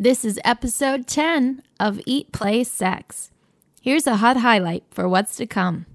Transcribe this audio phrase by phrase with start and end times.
[0.00, 3.32] This is episode 10 of Eat, Play, Sex.
[3.80, 5.86] Here's a hot highlight for what's to come.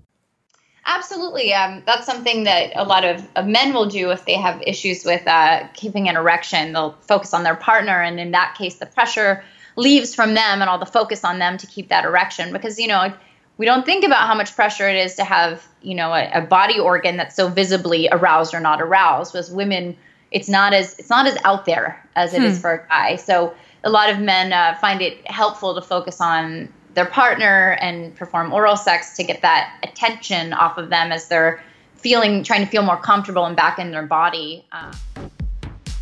[0.86, 1.54] Absolutely.
[1.54, 5.06] Um, that's something that a lot of, of, men will do if they have issues
[5.06, 6.74] with uh, keeping an erection.
[6.74, 9.42] They'll focus on their partner, and in that case, the pressure
[9.78, 12.90] leaves from them and all the focus on them to keep that erection because, you
[12.90, 13.14] know,
[13.58, 16.42] we don't think about how much pressure it is to have, you know, a, a
[16.42, 19.34] body organ that's so visibly aroused or not aroused.
[19.34, 19.96] As women,
[20.30, 22.48] it's not as it's not as out there as it hmm.
[22.48, 23.16] is for a guy.
[23.16, 28.16] So a lot of men uh, find it helpful to focus on their partner and
[28.16, 31.64] perform oral sex to get that attention off of them as they're
[31.96, 34.66] feeling trying to feel more comfortable and back in their body.
[34.72, 34.94] Uh.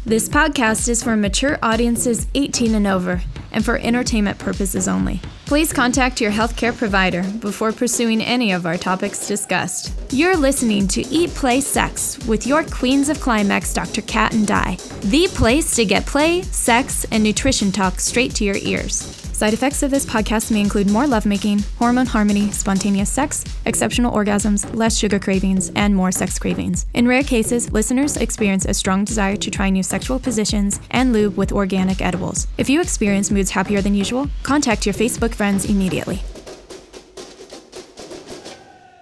[0.05, 5.21] This podcast is for mature audiences 18 and over and for entertainment purposes only.
[5.45, 9.93] Please contact your healthcare provider before pursuing any of our topics discussed.
[10.11, 14.01] You're listening to Eat, Play, Sex with your Queens of Climax, Dr.
[14.01, 18.57] Kat and Di, the place to get play, sex, and nutrition talk straight to your
[18.57, 19.20] ears.
[19.41, 24.71] Side effects of this podcast may include more lovemaking, hormone harmony, spontaneous sex, exceptional orgasms,
[24.75, 26.85] less sugar cravings, and more sex cravings.
[26.93, 31.37] In rare cases, listeners experience a strong desire to try new sexual positions and lube
[31.37, 32.45] with organic edibles.
[32.59, 36.21] If you experience moods happier than usual, contact your Facebook friends immediately.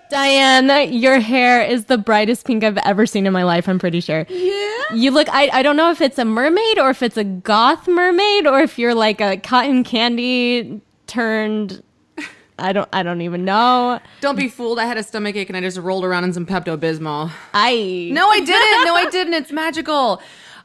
[0.09, 3.99] Diane, your hair is the brightest pink I've ever seen in my life, I'm pretty
[3.99, 4.25] sure.
[4.27, 4.93] Yeah.
[4.93, 7.87] You look, I, I don't know if it's a mermaid or if it's a goth
[7.87, 11.83] mermaid or if you're like a cotton candy turned.
[12.57, 12.89] I don't.
[12.91, 14.01] I don't even know.
[14.19, 14.79] Don't be fooled.
[14.79, 17.31] I had a stomach ache and I just rolled around in some Pepto Bismol.
[17.53, 18.85] I no, I didn't.
[18.85, 19.33] No, I didn't.
[19.33, 20.21] It's magical.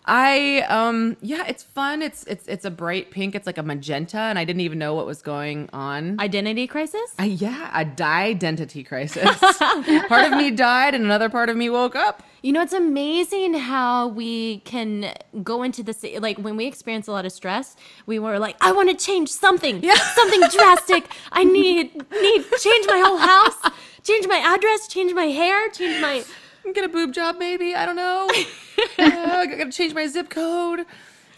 [0.07, 2.03] I um yeah, it's fun.
[2.03, 3.35] It's it's it's a bright pink.
[3.35, 6.21] It's like a magenta, and I didn't even know what was going on.
[6.21, 7.15] Identity crisis?
[7.19, 9.39] I, yeah, a identity crisis.
[9.39, 12.23] part of me died, and another part of me woke up.
[12.43, 16.05] You know, it's amazing how we can go into this.
[16.19, 17.75] Like when we experience a lot of stress,
[18.05, 19.95] we were like, "I want to change something, yeah.
[20.15, 21.11] something drastic.
[21.33, 26.25] I need need change my whole house, change my address, change my hair, change my."
[26.73, 27.75] Get a boob job maybe.
[27.75, 28.29] I don't know.
[28.99, 30.87] I gotta change my zip code.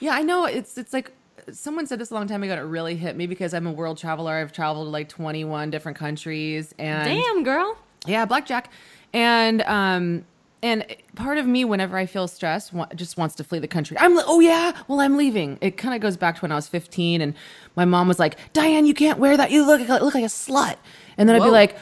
[0.00, 0.44] Yeah i know.
[0.44, 1.12] It's it's like
[1.52, 3.72] someone said this a long time ago and it really hit me because i'm a
[3.72, 4.34] world traveler.
[4.34, 7.76] I've traveled to like 21 different countries and damn girl.
[8.06, 8.70] Yeah blackjack.
[9.12, 10.24] And um
[10.62, 10.84] and
[11.14, 13.96] part of me whenever i feel stressed just wants to flee the country.
[13.98, 15.58] I'm like oh yeah well i'm leaving.
[15.60, 17.34] It kind of goes back to when i was 15 and
[17.74, 19.50] my mom was like diane you can't wear that.
[19.50, 20.76] You look, look like a slut.
[21.16, 21.44] And then Whoa.
[21.44, 21.78] i'd be like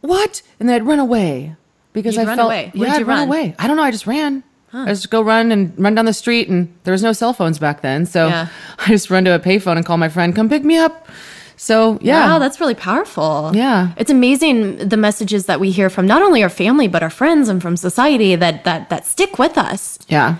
[0.00, 0.42] what?
[0.60, 1.56] And then i'd run away
[1.92, 2.70] because You'd I felt away.
[2.74, 3.18] yeah, I'd run?
[3.18, 3.28] run?
[3.28, 3.54] away.
[3.58, 3.82] I don't know.
[3.82, 4.42] I just ran.
[4.70, 4.84] Huh.
[4.86, 7.58] I just go run and run down the street, and there was no cell phones
[7.58, 8.48] back then, so yeah.
[8.78, 11.08] I just run to a payphone and call my friend, "Come pick me up."
[11.56, 13.50] So yeah, wow, that's really powerful.
[13.54, 17.10] Yeah, it's amazing the messages that we hear from not only our family but our
[17.10, 19.98] friends and from society that that that stick with us.
[20.08, 20.36] Yeah,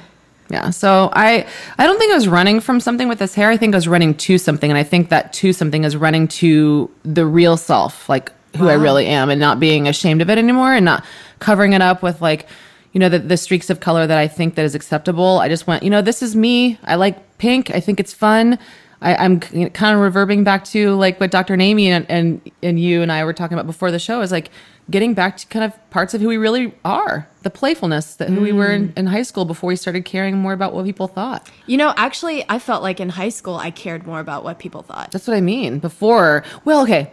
[0.50, 0.70] yeah.
[0.70, 1.46] So I
[1.78, 3.50] I don't think I was running from something with this hair.
[3.50, 6.28] I think I was running to something, and I think that to something is running
[6.28, 8.72] to the real self, like who wow.
[8.72, 11.04] I really am, and not being ashamed of it anymore, and not
[11.38, 12.46] covering it up with like
[12.92, 15.66] you know the, the streaks of color that i think that is acceptable i just
[15.66, 18.58] went you know this is me i like pink i think it's fun
[19.00, 21.56] I, am kind of reverbing back to like what Dr.
[21.56, 24.50] Nami and, and and you and I were talking about before the show is like
[24.90, 28.38] getting back to kind of parts of who we really are, the playfulness that who
[28.38, 28.42] mm.
[28.42, 31.48] we were in, in, high school before we started caring more about what people thought.
[31.66, 34.82] You know, actually, I felt like in high school I cared more about what people
[34.82, 35.12] thought.
[35.12, 35.78] That's what I mean.
[35.78, 37.12] Before, well, okay,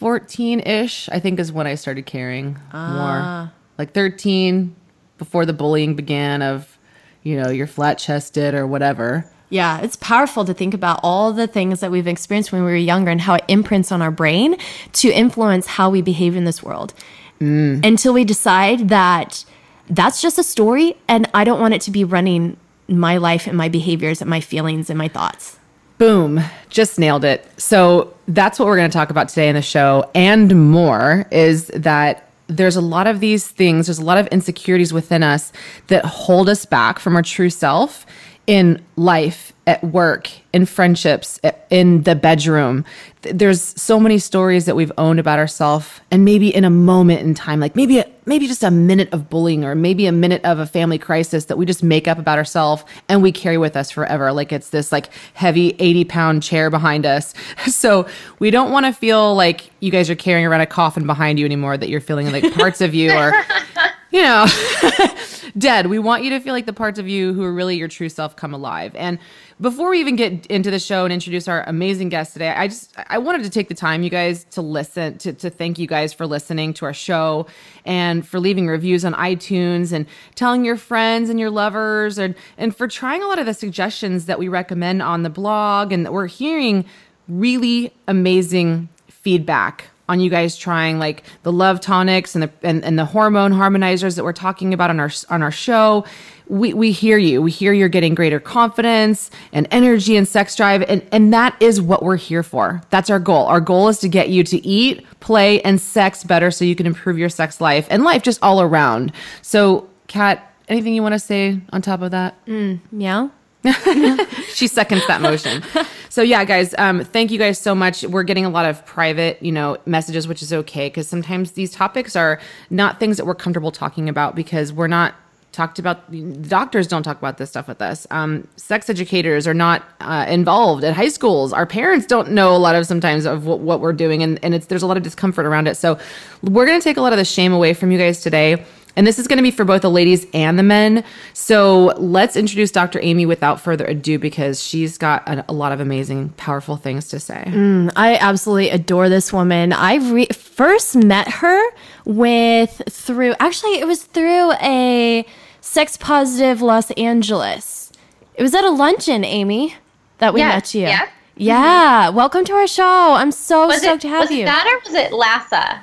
[0.00, 3.44] 14 ish, I think, is when I started caring ah.
[3.44, 3.52] more.
[3.76, 4.74] Like 13,
[5.18, 6.78] before the bullying began of,
[7.22, 9.30] you know, you're flat chested or whatever.
[9.50, 12.76] Yeah, it's powerful to think about all the things that we've experienced when we were
[12.76, 14.56] younger and how it imprints on our brain
[14.94, 16.94] to influence how we behave in this world.
[17.38, 17.84] Mm.
[17.84, 19.44] Until we decide that
[19.90, 22.56] that's just a story and I don't want it to be running
[22.88, 25.59] my life and my behaviors and my feelings and my thoughts.
[26.00, 27.46] Boom, just nailed it.
[27.60, 31.66] So that's what we're going to talk about today in the show and more is
[31.66, 35.52] that there's a lot of these things, there's a lot of insecurities within us
[35.88, 38.06] that hold us back from our true self
[38.50, 41.38] in life, at work, in friendships,
[41.70, 42.84] in the bedroom.
[43.22, 47.32] There's so many stories that we've owned about ourselves, and maybe in a moment in
[47.32, 50.66] time, like maybe maybe just a minute of bullying or maybe a minute of a
[50.66, 54.32] family crisis that we just make up about ourselves and we carry with us forever.
[54.32, 57.32] Like it's this like heavy 80 pound chair behind us.
[57.70, 58.08] So
[58.40, 61.44] we don't want to feel like you guys are carrying around a coffin behind you
[61.44, 61.76] anymore.
[61.76, 63.32] That you're feeling like parts of you are,
[64.10, 64.46] you know.
[65.56, 65.86] dead.
[65.86, 68.08] We want you to feel like the parts of you who are really your true
[68.08, 68.94] self come alive.
[68.94, 69.18] And
[69.60, 72.94] before we even get into the show and introduce our amazing guest today, I just
[73.08, 76.12] I wanted to take the time, you guys, to listen to to thank you guys
[76.12, 77.46] for listening to our show
[77.84, 82.74] and for leaving reviews on iTunes and telling your friends and your lovers and and
[82.74, 86.12] for trying a lot of the suggestions that we recommend on the blog and that
[86.12, 86.84] we're hearing
[87.28, 92.98] really amazing feedback on you guys trying like the love tonics and the and, and
[92.98, 96.04] the hormone harmonizers that we're talking about on our on our show.
[96.48, 97.40] We, we hear you.
[97.40, 101.80] We hear you're getting greater confidence and energy and sex drive and and that is
[101.80, 102.82] what we're here for.
[102.90, 103.46] That's our goal.
[103.46, 106.86] Our goal is to get you to eat play and sex better so you can
[106.86, 109.12] improve your sex life and life just all around.
[109.42, 112.44] So kat anything you want to say on top of that?
[112.46, 113.30] Mm, Meow.
[114.54, 115.62] she seconds that motion.
[116.08, 118.02] So yeah, guys, um, thank you guys so much.
[118.02, 121.72] We're getting a lot of private, you know, messages, which is okay because sometimes these
[121.72, 122.40] topics are
[122.70, 125.14] not things that we're comfortable talking about because we're not
[125.52, 126.10] talked about.
[126.48, 128.06] Doctors don't talk about this stuff with us.
[128.10, 131.52] Um, sex educators are not uh, involved at high schools.
[131.52, 134.54] Our parents don't know a lot of sometimes of what, what we're doing, and and
[134.54, 135.76] it's there's a lot of discomfort around it.
[135.76, 135.98] So
[136.42, 138.64] we're gonna take a lot of the shame away from you guys today.
[138.96, 141.04] And this is going to be for both the ladies and the men.
[141.32, 142.98] So let's introduce Dr.
[143.02, 147.20] Amy without further ado because she's got a, a lot of amazing, powerful things to
[147.20, 147.44] say.
[147.46, 149.72] Mm, I absolutely adore this woman.
[149.72, 151.60] I re- first met her
[152.04, 155.24] with through actually it was through a
[155.60, 157.92] sex positive Los Angeles.
[158.34, 159.74] It was at a luncheon, Amy,
[160.18, 160.82] that we Yeah, met you.
[160.82, 161.08] yeah.
[161.36, 162.08] Yeah.
[162.10, 163.12] Welcome to our show.
[163.14, 164.42] I'm so Was stoked it, to have was you.
[164.42, 165.82] it that or was it Lassa?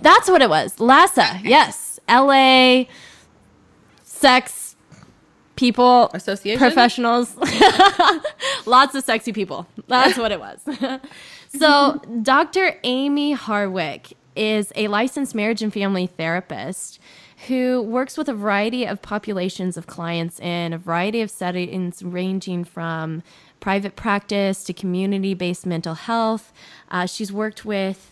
[0.00, 0.78] That's what it was.
[0.78, 1.40] Lassa.
[1.42, 1.91] Yes.
[2.12, 2.84] LA
[4.02, 4.76] sex
[5.56, 6.58] people Association?
[6.58, 7.36] professionals.
[8.66, 9.66] Lots of sexy people.
[9.88, 10.60] That's what it was.
[11.48, 12.78] so, Dr.
[12.84, 16.98] Amy Harwick is a licensed marriage and family therapist
[17.48, 22.64] who works with a variety of populations of clients in a variety of settings ranging
[22.64, 23.22] from
[23.60, 26.52] private practice to community-based mental health.
[26.90, 28.11] Uh, she's worked with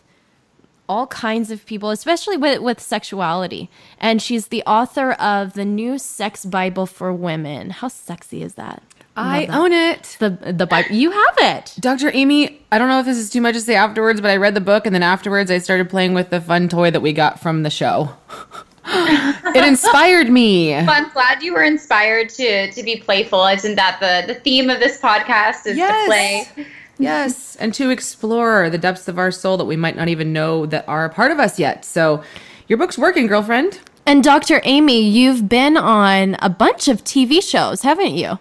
[0.91, 3.71] all kinds of people, especially with, with sexuality.
[3.99, 7.71] And she's the author of the new sex Bible for women.
[7.71, 8.83] How sexy is that?
[9.17, 10.17] I own it.
[10.19, 10.95] The the Bible.
[10.95, 11.75] You have it.
[11.79, 12.11] Dr.
[12.15, 14.55] Amy, I don't know if this is too much to say afterwards, but I read
[14.55, 17.39] the book and then afterwards I started playing with the fun toy that we got
[17.39, 18.11] from the show.
[18.87, 20.71] it inspired me.
[20.71, 23.45] Well, I'm glad you were inspired to to be playful.
[23.47, 25.67] Isn't that the the theme of this podcast?
[25.67, 26.05] Is Yes.
[26.05, 26.67] to play.
[27.01, 30.67] Yes, and to explore the depths of our soul that we might not even know
[30.67, 31.85] that are a part of us yet.
[31.85, 32.23] So,
[32.69, 33.81] your book's working, girlfriend.
[34.07, 34.61] And Dr.
[34.65, 38.39] Amy, you've been on a bunch of TV shows, haven't you?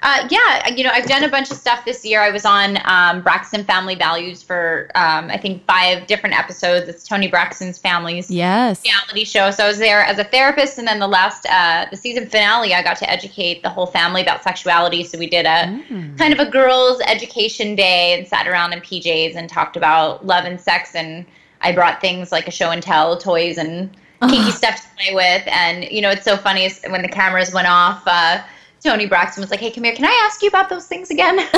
[0.00, 2.20] Uh, yeah, you know, I've done a bunch of stuff this year.
[2.20, 6.88] I was on um, Braxton Family Values for um, I think five different episodes.
[6.88, 8.84] It's Toni Braxton's family's Yes.
[8.84, 9.50] reality show.
[9.50, 12.74] So I was there as a therapist, and then the last, uh, the season finale,
[12.74, 15.02] I got to educate the whole family about sexuality.
[15.02, 15.82] So we did a
[16.16, 20.44] kind of a girls' education day and sat around in PJs and talked about love
[20.44, 20.94] and sex.
[20.94, 21.26] And
[21.60, 23.90] I brought things like a show and tell, toys, and
[24.20, 25.42] kinky stuff to play with.
[25.48, 28.02] And you know, it's so funny when the cameras went off.
[28.06, 28.40] Uh,
[28.82, 29.94] Toni Braxton was like, "Hey, come here.
[29.94, 31.38] Can I ask you about those things again?"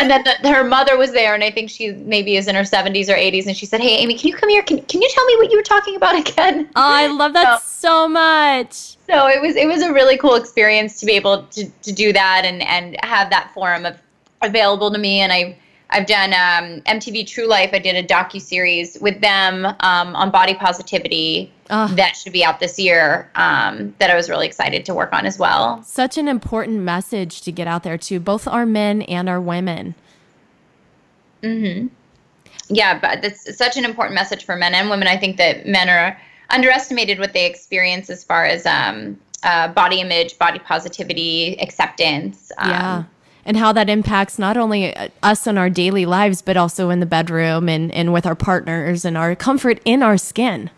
[0.00, 2.62] and then the, her mother was there, and I think she maybe is in her
[2.62, 4.62] 70s or 80s, and she said, "Hey, Amy, can you come here?
[4.62, 7.62] Can, can you tell me what you were talking about again?" Oh, I love that
[7.62, 8.96] so much.
[9.06, 12.12] So it was it was a really cool experience to be able to, to do
[12.12, 13.96] that and and have that forum of
[14.42, 15.20] available to me.
[15.20, 15.56] And I
[15.90, 17.70] I've done um, MTV True Life.
[17.72, 21.90] I did a docu series with them um, on body positivity Ah.
[21.96, 23.28] that should be out this year.
[23.34, 25.82] Um, that I was really excited to work on as well.
[25.82, 29.94] Such an important message to get out there to both our men and our women.
[31.42, 31.86] Hmm.
[32.68, 35.06] Yeah, but that's such an important message for men and women.
[35.08, 36.18] I think that men are
[36.50, 42.50] underestimated what they experience as far as um, uh, body image, body positivity, acceptance.
[42.58, 43.04] Um, Yeah.
[43.46, 47.00] And how that impacts not only uh, us in our daily lives, but also in
[47.00, 50.68] the bedroom and, and with our partners and our comfort in our skin.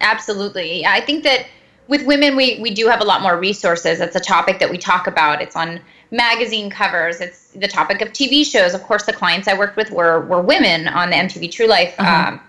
[0.00, 0.84] Absolutely.
[0.84, 1.46] I think that
[1.86, 4.00] with women, we, we do have a lot more resources.
[4.00, 5.40] It's a topic that we talk about.
[5.40, 7.20] It's on magazine covers.
[7.20, 8.74] It's the topic of TV shows.
[8.74, 11.98] Of course, the clients I worked with were, were women on the MTV True Life
[12.00, 12.40] um,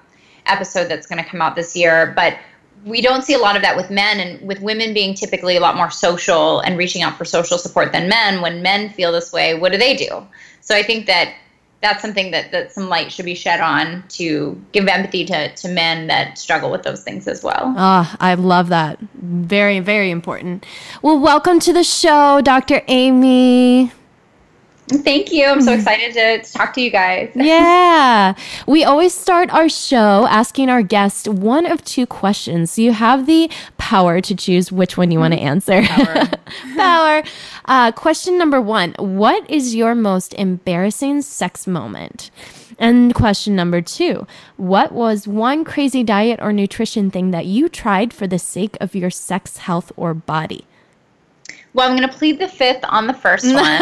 [0.46, 2.14] episode that's going to come out this year.
[2.16, 2.38] But
[2.86, 5.60] we don't see a lot of that with men, and with women being typically a
[5.60, 8.42] lot more social and reaching out for social support than men.
[8.42, 10.26] When men feel this way, what do they do?
[10.62, 11.34] So I think that
[11.82, 15.68] that's something that, that some light should be shed on to give empathy to, to
[15.68, 17.74] men that struggle with those things as well.
[17.76, 19.00] Ah, I love that.
[19.16, 20.66] Very, very important.
[21.02, 22.84] Well, welcome to the show, Dr.
[22.88, 23.92] Amy.
[24.88, 25.46] Thank you.
[25.46, 27.32] I'm so excited to, talk to you guys.
[27.36, 28.34] yeah.
[28.68, 32.72] We always start our show asking our guest one of two questions.
[32.72, 35.82] So you have the power to choose which one you want to answer.
[35.84, 36.30] Power.
[36.76, 37.24] power.
[37.66, 42.32] Uh, question number one What is your most embarrassing sex moment?
[42.78, 44.26] And question number two
[44.58, 48.96] What was one crazy diet or nutrition thing that you tried for the sake of
[48.96, 50.66] your sex, health, or body?
[51.74, 53.82] Well, I'm going to plead the fifth on the first one,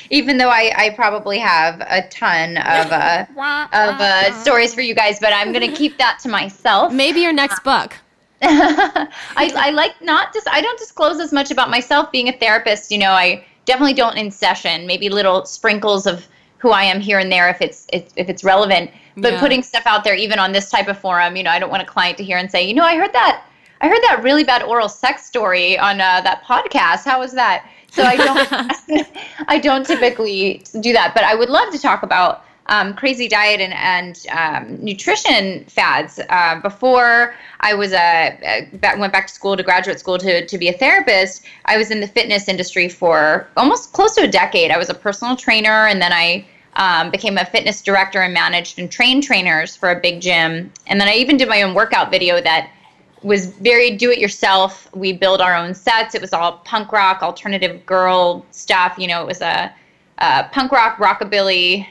[0.10, 3.26] even though I, I probably have a ton of uh,
[3.72, 6.92] of uh, stories for you guys, but I'm going to keep that to myself.
[6.92, 7.96] Maybe your next book.
[8.42, 12.90] I, I like not just I don't disclose as much about myself being a therapist.
[12.90, 14.86] You know, I definitely don't in session.
[14.86, 16.26] Maybe little sprinkles of
[16.58, 18.90] who I am here and there if it's if, if it's relevant.
[19.16, 19.40] But yeah.
[19.40, 21.82] putting stuff out there, even on this type of forum, you know, I don't want
[21.82, 23.44] a client to hear and say, you know, I heard that
[23.80, 27.04] I heard that really bad oral sex story on uh, that podcast.
[27.04, 27.68] How was that?
[27.90, 29.08] So I don't
[29.48, 33.60] I don't typically do that, but I would love to talk about um, crazy diet
[33.60, 36.20] and, and um, nutrition fads.
[36.28, 40.58] Uh, before I was a, a, went back to school to graduate school to, to
[40.58, 44.70] be a therapist, I was in the fitness industry for almost close to a decade.
[44.70, 48.78] I was a personal trainer, and then I um, became a fitness director and managed
[48.78, 50.70] and trained trainers for a big gym.
[50.86, 52.70] And then I even did my own workout video that
[53.22, 54.88] was very do it yourself.
[54.94, 56.14] We build our own sets.
[56.14, 58.96] It was all punk rock, alternative girl stuff.
[58.98, 59.72] You know, it was a,
[60.18, 61.86] a punk rock, rockabilly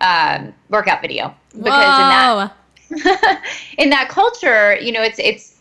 [0.00, 1.34] um, workout video.
[1.52, 2.02] Because Whoa.
[2.02, 2.52] in that
[3.78, 5.56] in that culture, you know, it's it's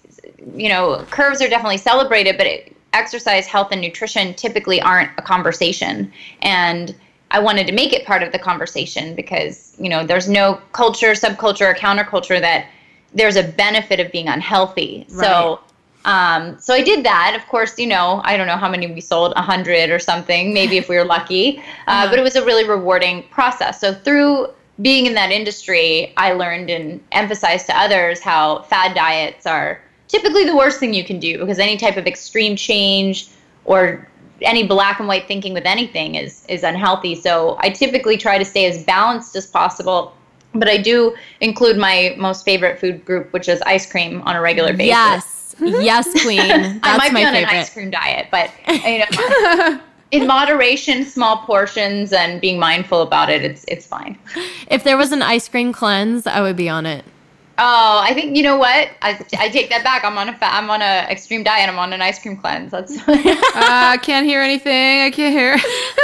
[0.56, 5.22] you know, curves are definitely celebrated, but it, exercise, health, and nutrition typically aren't a
[5.22, 6.12] conversation.
[6.42, 6.96] And
[7.32, 11.12] I wanted to make it part of the conversation because you know, there's no culture,
[11.12, 12.68] subculture, or counterculture that
[13.14, 15.06] there's a benefit of being unhealthy.
[15.10, 15.26] Right.
[15.26, 15.60] So
[16.06, 17.36] um, so I did that.
[17.36, 20.54] Of course, you know, I don't know how many we sold, a hundred or something,
[20.54, 21.62] maybe if we were lucky.
[21.90, 22.10] Uh, uh-huh.
[22.12, 23.82] But it was a really rewarding process.
[23.82, 29.48] So through being in that industry, I learned and emphasized to others how fad diets
[29.48, 33.30] are typically the worst thing you can do because any type of extreme change
[33.66, 34.08] or
[34.42, 37.16] any black and white thinking with anything is is unhealthy.
[37.16, 40.14] So I typically try to stay as balanced as possible
[40.54, 44.42] but I do include my most favorite food group, which is ice cream on a
[44.42, 44.88] regular basis.
[44.88, 45.82] Yes, mm-hmm.
[45.82, 46.38] yes, queen.
[46.48, 47.54] That's I might be on favorite.
[47.54, 48.52] an ice cream diet, but
[48.84, 49.80] you know,
[50.12, 54.18] in moderation, small portions, and being mindful about it, it's it's fine.
[54.70, 57.06] If there was an ice cream cleanse, I would be on it.
[57.62, 58.90] Oh, I think you know what?
[59.02, 60.06] I, I take that back.
[60.06, 61.68] I'm on a fa- I'm on a extreme diet.
[61.68, 62.72] I'm on an ice cream cleanse.
[62.72, 62.98] That's.
[62.98, 65.02] uh, I can't hear anything.
[65.02, 65.58] I can't hear.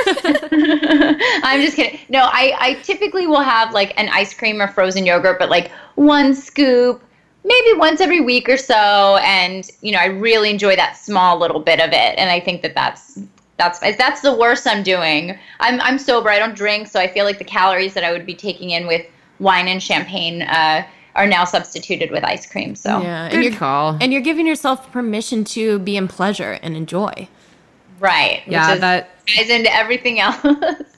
[1.46, 1.98] I'm just kidding.
[2.10, 5.72] No, I I typically will have like an ice cream or frozen yogurt, but like
[5.96, 7.02] one scoop,
[7.46, 11.62] maybe once every week or so, and you know I really enjoy that small little
[11.62, 13.18] bit of it, and I think that that's
[13.56, 15.40] that's that's the worst I'm doing.
[15.62, 16.30] I'm I'm sober.
[16.30, 18.88] I don't drink, so I feel like the calories that I would be taking in
[18.88, 19.06] with
[19.40, 20.42] wine and champagne.
[20.42, 20.86] Uh,
[21.16, 22.76] are now substituted with ice cream.
[22.76, 23.98] So yeah, and Good you're, call.
[24.02, 27.28] And you're giving yourself permission to be in pleasure and enjoy.
[28.00, 28.44] Right.
[28.46, 30.38] Yeah, that ties into everything else.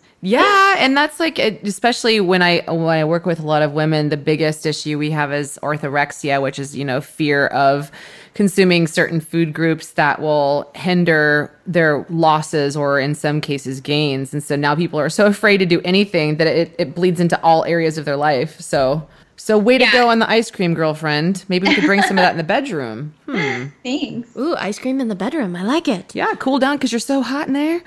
[0.22, 4.10] yeah, and that's like especially when I when I work with a lot of women,
[4.10, 7.92] the biggest issue we have is orthorexia, which is you know fear of
[8.34, 14.34] consuming certain food groups that will hinder their losses or in some cases gains.
[14.34, 17.40] And so now people are so afraid to do anything that it, it bleeds into
[17.44, 18.60] all areas of their life.
[18.60, 21.46] So so way to go on the ice cream, girlfriend.
[21.48, 23.14] Maybe we could bring some of that in the bedroom.
[23.26, 23.68] Hmm.
[23.84, 24.36] Thanks.
[24.36, 25.56] Ooh, ice cream in the bedroom.
[25.56, 26.14] I like it.
[26.16, 27.82] Yeah, cool down because you're so hot in there.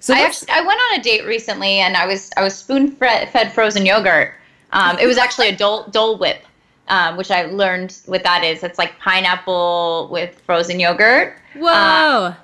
[0.00, 2.92] So I actually I went on a date recently and I was I was spoon
[2.92, 4.34] fed frozen yogurt.
[4.72, 6.42] Um, it was actually a Dole, Dole Whip,
[6.88, 8.62] um, which I learned what that is.
[8.62, 11.36] It's like pineapple with frozen yogurt.
[11.54, 11.68] Whoa.
[11.68, 12.34] Uh,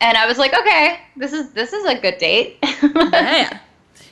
[0.00, 2.58] and I was like, okay, this is this is a good date.
[2.82, 3.60] yeah.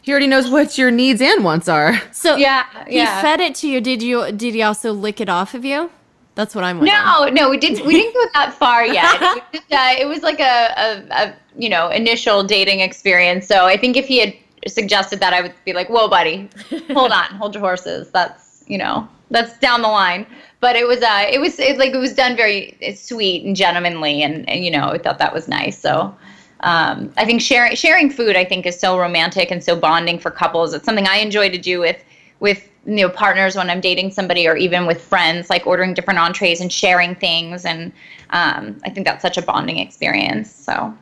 [0.05, 1.99] He already knows what your needs and wants are.
[2.13, 3.17] So yeah, yeah.
[3.17, 3.81] he fed it to you.
[3.81, 4.31] Did you?
[4.33, 5.91] Did he also lick it off of you?
[6.35, 6.77] That's what I'm.
[6.77, 6.95] Wondering.
[6.95, 7.87] No, no, we didn't.
[7.87, 9.15] We didn't go that far yet.
[9.23, 13.47] it, was uh, it was like a, a, a, you know initial dating experience.
[13.47, 14.35] So I think if he had
[14.67, 16.51] suggested that, I would be like, "Whoa, buddy,
[16.93, 20.27] hold on, hold your horses." That's you know that's down the line.
[20.61, 24.23] But it was uh, it was it, like it was done very sweet and gentlemanly,
[24.23, 25.79] and, and you know I thought that was nice.
[25.79, 26.15] So
[26.61, 30.31] um, I think sharing sharing food I think is so romantic and so bonding for
[30.31, 30.73] couples.
[30.73, 32.03] It's something I enjoy to do with
[32.41, 36.21] with you know partners when I'm dating somebody or even with friends, like ordering different
[36.21, 37.65] entrees and sharing things.
[37.65, 37.93] And
[38.31, 40.53] um, I think that's such a bonding experience.
[40.53, 40.97] So.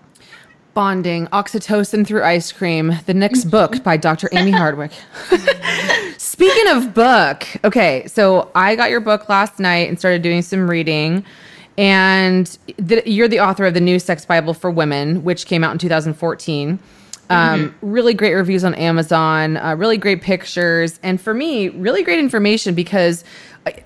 [0.75, 2.99] Bonding, oxytocin through ice cream.
[3.05, 4.31] The next book by Dr.
[4.33, 4.93] Amy Harwick.
[6.19, 10.71] Speaking of book, okay, so I got your book last night and started doing some
[10.71, 11.27] reading.
[11.83, 12.47] And
[12.77, 15.79] the, you're the author of the New Sex Bible for Women, which came out in
[15.79, 16.79] 2014.
[17.29, 17.91] Um, mm-hmm.
[17.91, 22.77] Really great reviews on Amazon, uh, really great pictures, and for me, really great information
[22.77, 23.25] because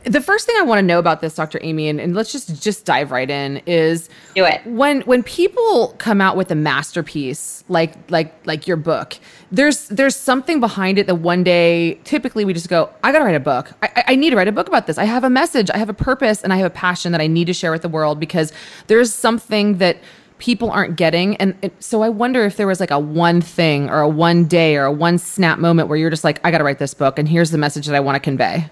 [0.05, 1.61] the first thing I want to know about this, Dr.
[1.63, 5.95] Amy, and, and, let's just just dive right in, is do it when when people
[5.99, 9.19] come out with a masterpiece like like like your book.
[9.53, 13.35] There's there's something behind it that one day typically we just go, I gotta write
[13.35, 13.73] a book.
[13.83, 14.97] I, I need to write a book about this.
[14.97, 17.27] I have a message, I have a purpose, and I have a passion that I
[17.27, 18.53] need to share with the world because
[18.87, 19.99] there's something that
[20.39, 21.37] people aren't getting.
[21.37, 24.45] And it, so I wonder if there was like a one thing or a one
[24.45, 26.95] day or a one snap moment where you're just like, I got to write this
[26.95, 28.69] book and here's the message that I want to convey.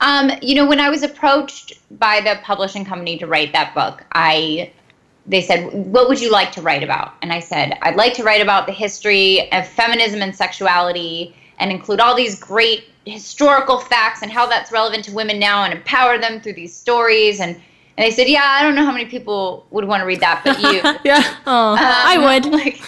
[0.00, 4.04] Um, you know, when I was approached by the publishing company to write that book,
[4.12, 4.72] I
[5.28, 8.22] they said, "What would you like to write about?" And I said, "I'd like to
[8.22, 14.22] write about the history of feminism and sexuality and include all these great historical facts
[14.22, 17.60] and how that's relevant to women now and empower them through these stories and
[17.98, 20.42] and they said, "Yeah, I don't know how many people would want to read that,
[20.44, 22.52] but you." yeah, oh, um, I would.
[22.56, 22.80] Like,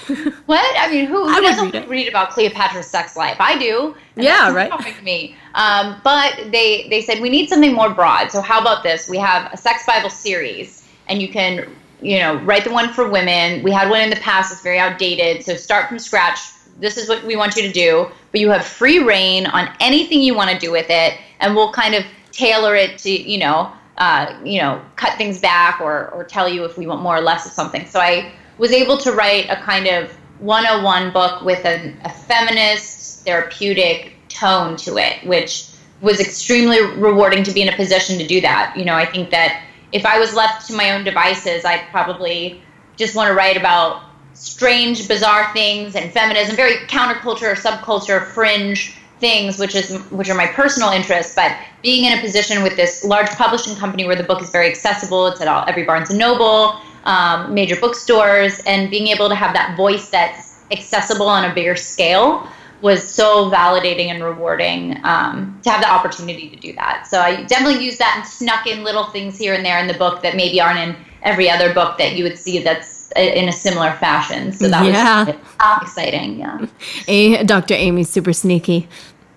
[0.48, 0.76] what?
[0.78, 3.36] I mean, who, who doesn't read, read, about Cleopatra's sex life?
[3.38, 3.94] I do.
[4.16, 4.72] Yeah, right.
[5.04, 5.36] Me.
[5.54, 8.32] Um, but they they said we need something more broad.
[8.32, 9.10] So how about this?
[9.10, 13.10] We have a sex Bible series, and you can you know write the one for
[13.10, 13.62] women.
[13.62, 15.44] We had one in the past; it's very outdated.
[15.44, 16.38] So start from scratch.
[16.80, 20.22] This is what we want you to do, but you have free reign on anything
[20.22, 23.70] you want to do with it, and we'll kind of tailor it to you know
[23.98, 27.20] uh, you know, cut things back or, or tell you if we want more or
[27.20, 27.84] less of something.
[27.84, 33.24] So I was able to write a kind of 101 book with a, a feminist,
[33.24, 35.68] therapeutic tone to it, which
[36.00, 38.74] was extremely rewarding to be in a position to do that.
[38.76, 42.62] You know, I think that if I was left to my own devices, I'd probably
[42.96, 44.02] just want to write about
[44.34, 50.46] strange, bizarre things and feminism, very counterculture, subculture, fringe things, which is which are my
[50.46, 51.34] personal interests.
[51.34, 54.68] But being in a position with this large publishing company where the book is very
[54.68, 59.34] accessible, it's at all every Barnes and Noble, um, major bookstores, and being able to
[59.34, 62.46] have that voice that's accessible on a bigger scale
[62.80, 67.06] was so validating and rewarding um, to have the opportunity to do that.
[67.08, 69.94] So I definitely used that and snuck in little things here and there in the
[69.94, 73.52] book that maybe aren't in every other book that you would see that's in a
[73.52, 74.52] similar fashion.
[74.52, 75.24] So that yeah.
[75.24, 76.38] was exciting.
[76.38, 76.66] Yeah.
[77.08, 77.74] A Dr.
[77.74, 78.88] Amy's super sneaky.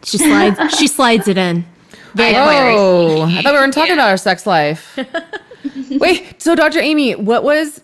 [0.03, 0.77] She slides.
[0.77, 1.65] she slides it in.
[2.13, 4.01] Very oh, I thought we weren't talking yeah.
[4.01, 4.99] about our sex life.
[5.91, 6.79] Wait, so Dr.
[6.79, 7.81] Amy, what was,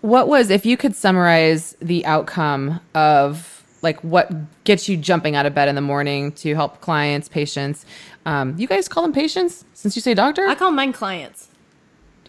[0.00, 3.50] what was, if you could summarize the outcome of
[3.82, 4.32] like what
[4.64, 7.84] gets you jumping out of bed in the morning to help clients, patients?
[8.26, 10.46] Um, you guys call them patients since you say doctor?
[10.46, 11.48] I call mine clients.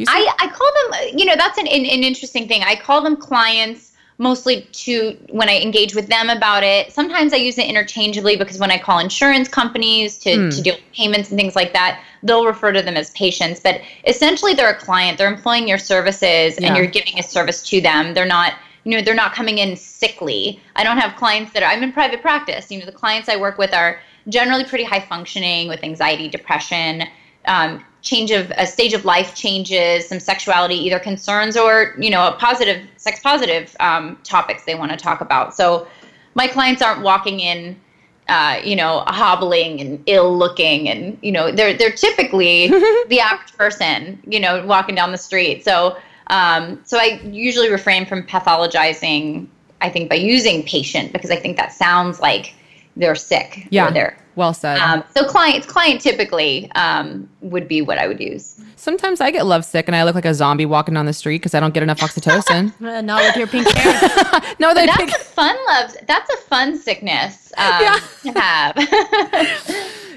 [0.08, 2.64] I, I call them, you know, that's an, an, an interesting thing.
[2.64, 6.92] I call them clients mostly to when I engage with them about it.
[6.92, 10.56] Sometimes I use it interchangeably because when I call insurance companies to, mm.
[10.56, 13.60] to deal with payments and things like that, they'll refer to them as patients.
[13.60, 15.18] But essentially, they're a client.
[15.18, 16.68] They're employing your services yeah.
[16.68, 18.14] and you're giving a service to them.
[18.14, 18.54] They're not
[18.86, 21.92] you know they're not coming in sickly i don't have clients that are, i'm in
[21.92, 24.00] private practice you know the clients i work with are
[24.30, 27.04] generally pretty high functioning with anxiety depression
[27.48, 32.28] um, change of a stage of life changes, some sexuality either concerns or you know
[32.28, 35.54] a positive sex positive um, topics they want to talk about.
[35.54, 35.88] So
[36.36, 37.82] my clients aren't walking in.
[38.28, 42.68] Uh, you know, hobbling and ill looking, and you know, they're they're typically
[43.08, 45.64] the average person, you know, walking down the street.
[45.64, 49.46] So, um, so I usually refrain from pathologizing.
[49.80, 52.56] I think by using patient because I think that sounds like
[52.96, 53.68] they're sick.
[53.70, 54.78] Yeah, they're well said.
[54.80, 58.62] Um, so client client typically um, would be what I would use.
[58.76, 61.54] Sometimes I get lovesick and I look like a zombie walking down the street because
[61.54, 62.74] I don't get enough oxytocin.
[62.86, 63.94] uh, not with your pink hair.
[64.60, 65.96] no, that's pink- a fun love.
[66.08, 68.00] That's a fun sickness um, yeah.
[68.24, 68.76] to have.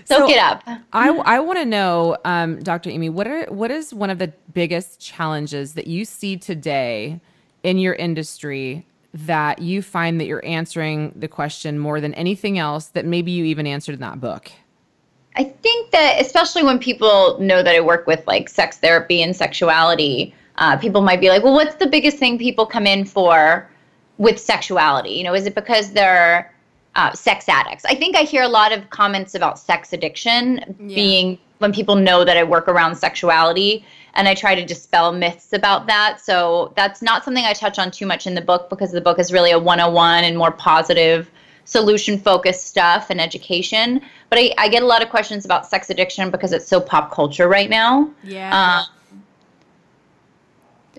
[0.04, 0.62] so, Soak it up.
[0.92, 2.90] I, I want to know, um, Dr.
[2.90, 7.20] Amy, what are what is one of the biggest challenges that you see today
[7.62, 8.86] in your industry
[9.26, 13.44] that you find that you're answering the question more than anything else that maybe you
[13.44, 14.50] even answered in that book?
[15.36, 19.34] I think that especially when people know that I work with like sex therapy and
[19.34, 23.68] sexuality, uh, people might be like, well, what's the biggest thing people come in for
[24.18, 25.10] with sexuality?
[25.10, 26.52] You know, is it because they're
[26.96, 27.84] uh, sex addicts?
[27.84, 30.94] I think I hear a lot of comments about sex addiction yeah.
[30.94, 33.84] being when people know that I work around sexuality
[34.18, 36.20] and I try to dispel myths about that.
[36.20, 39.20] So that's not something I touch on too much in the book because the book
[39.20, 41.30] is really a 101 and more positive
[41.64, 44.00] solution focused stuff and education.
[44.28, 47.12] But I, I, get a lot of questions about sex addiction because it's so pop
[47.12, 48.10] culture right now.
[48.24, 48.80] Yeah.
[48.80, 48.86] Um,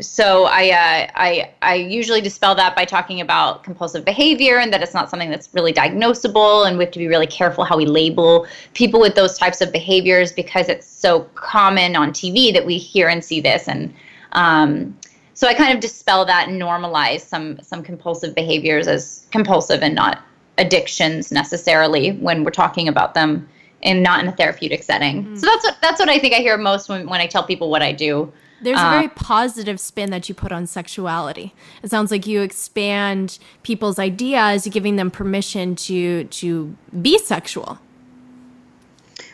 [0.01, 4.81] so I, uh, I I usually dispel that by talking about compulsive behavior and that
[4.81, 7.85] it's not something that's really diagnosable and we have to be really careful how we
[7.85, 12.77] label people with those types of behaviors because it's so common on TV that we
[12.77, 13.93] hear and see this and
[14.31, 14.97] um,
[15.33, 19.95] so I kind of dispel that and normalize some some compulsive behaviors as compulsive and
[19.95, 20.21] not
[20.57, 23.47] addictions necessarily when we're talking about them
[23.81, 25.23] and not in a therapeutic setting.
[25.23, 25.35] Mm-hmm.
[25.37, 27.69] So that's what that's what I think I hear most when, when I tell people
[27.69, 28.31] what I do.
[28.61, 31.53] There's a very uh, positive spin that you put on sexuality.
[31.81, 37.79] It sounds like you expand people's ideas, giving them permission to to be sexual.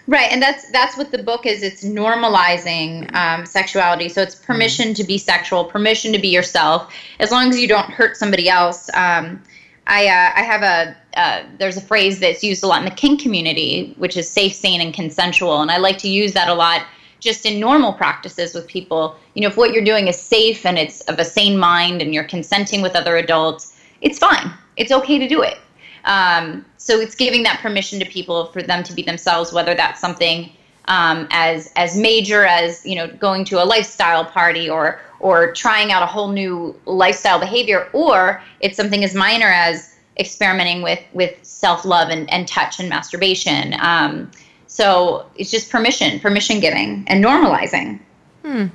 [0.08, 1.64] Right, and that's that's what the book is.
[1.64, 4.08] It's normalizing um, sexuality.
[4.10, 7.90] So it's permission to be sexual, permission to be yourself, as long as you don't
[7.90, 8.88] hurt somebody else.
[8.94, 9.42] Um,
[9.88, 12.96] I uh, I have a uh, there's a phrase that's used a lot in the
[12.96, 16.54] kink community, which is safe, sane, and consensual, and I like to use that a
[16.54, 16.86] lot
[17.19, 19.15] just in normal practices with people.
[19.34, 22.13] You know, if what you're doing is safe and it's of a sane mind and
[22.13, 24.51] you're consenting with other adults, it's fine.
[24.78, 25.58] It's okay to do it.
[26.06, 29.99] Um, so it's giving that permission to people for them to be themselves, whether that's
[29.99, 30.51] something
[30.88, 35.91] um, as as major as you know going to a lifestyle party or or trying
[35.91, 41.36] out a whole new lifestyle behavior, or it's something as minor as experimenting with with
[41.41, 43.75] self love and, and touch and masturbation.
[43.80, 44.30] Um,
[44.76, 47.98] so it's just permission, permission giving, and normalizing.
[48.44, 48.66] Hmm.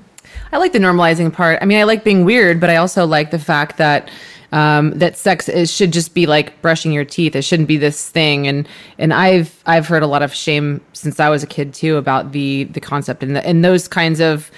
[0.50, 1.58] I like the normalizing part.
[1.60, 4.10] I mean, I like being weird, but I also like the fact that
[4.50, 7.36] um, that sex is, should just be like brushing your teeth.
[7.36, 8.48] It shouldn't be this thing.
[8.48, 11.98] And and I've I've heard a lot of shame since I was a kid too
[11.98, 14.50] about the the concept and the, and those kinds of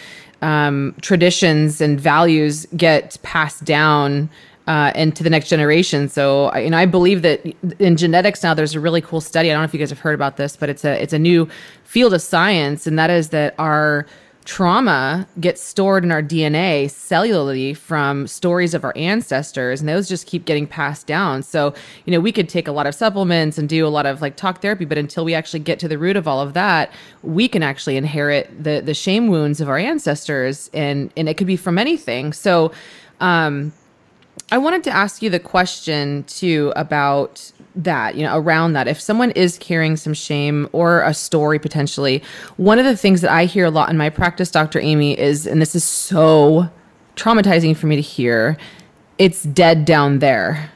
[0.42, 4.30] um, traditions and values get passed down
[4.66, 6.08] uh, and to the next generation.
[6.08, 7.44] So, I, you know, I believe that
[7.80, 9.50] in genetics now, there's a really cool study.
[9.50, 11.18] I don't know if you guys have heard about this, but it's a it's a
[11.18, 11.48] new
[11.84, 14.06] field of science, and that is that our
[14.44, 20.26] trauma gets stored in our DNA cellularly from stories of our ancestors, and those just
[20.26, 21.42] keep getting passed down.
[21.42, 21.74] So,
[22.06, 24.36] you know, we could take a lot of supplements and do a lot of like
[24.36, 27.48] talk therapy, but until we actually get to the root of all of that, we
[27.48, 31.56] can actually inherit the the shame wounds of our ancestors, and and it could be
[31.56, 32.32] from anything.
[32.32, 32.72] So,
[33.20, 33.72] um,
[34.50, 38.86] I wanted to ask you the question too about that, you know, around that.
[38.86, 42.22] If someone is carrying some shame or a story potentially,
[42.56, 44.78] one of the things that I hear a lot in my practice, Dr.
[44.78, 46.68] Amy, is, and this is so
[47.16, 48.56] traumatizing for me to hear,
[49.18, 50.70] it's dead down there.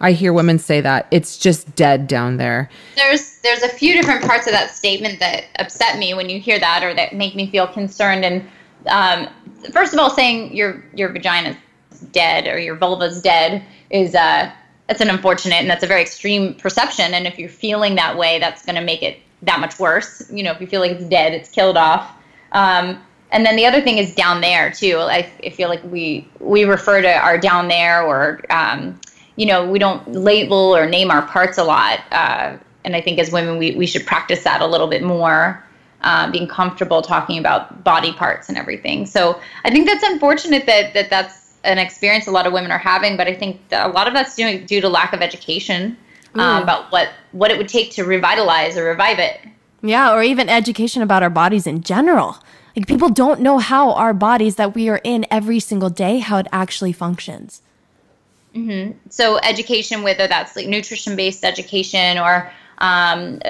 [0.00, 2.68] I hear women say that it's just dead down there.
[2.96, 6.58] There's there's a few different parts of that statement that upset me when you hear
[6.58, 8.22] that or that make me feel concerned.
[8.22, 8.46] And
[8.88, 9.28] um,
[9.72, 11.56] first of all, saying your your vagina
[12.00, 14.50] dead or your vulva's dead is uh
[14.88, 17.12] that's an unfortunate and that's a very extreme perception.
[17.12, 20.22] And if you're feeling that way that's going to make it that much worse.
[20.30, 22.12] You know if you feel like it's dead it's killed off.
[22.52, 24.98] Um, and then the other thing is down there too.
[24.98, 28.98] I, I feel like we we refer to our down there or um,
[29.36, 33.18] you know we don't label or name our parts a lot uh, and i think
[33.18, 35.62] as women we, we should practice that a little bit more
[36.02, 39.06] uh, being comfortable talking about body parts and everything.
[39.06, 42.78] So i think that's unfortunate that, that that's an experience a lot of women are
[42.78, 45.96] having, but I think a lot of that's due, due to lack of education
[46.34, 49.40] uh, about what what it would take to revitalize or revive it.
[49.82, 52.38] Yeah, or even education about our bodies in general.
[52.74, 56.38] Like people don't know how our bodies that we are in every single day how
[56.38, 57.62] it actually functions.
[58.54, 58.98] Mm-hmm.
[59.10, 63.40] So education, whether that's like nutrition based education or um,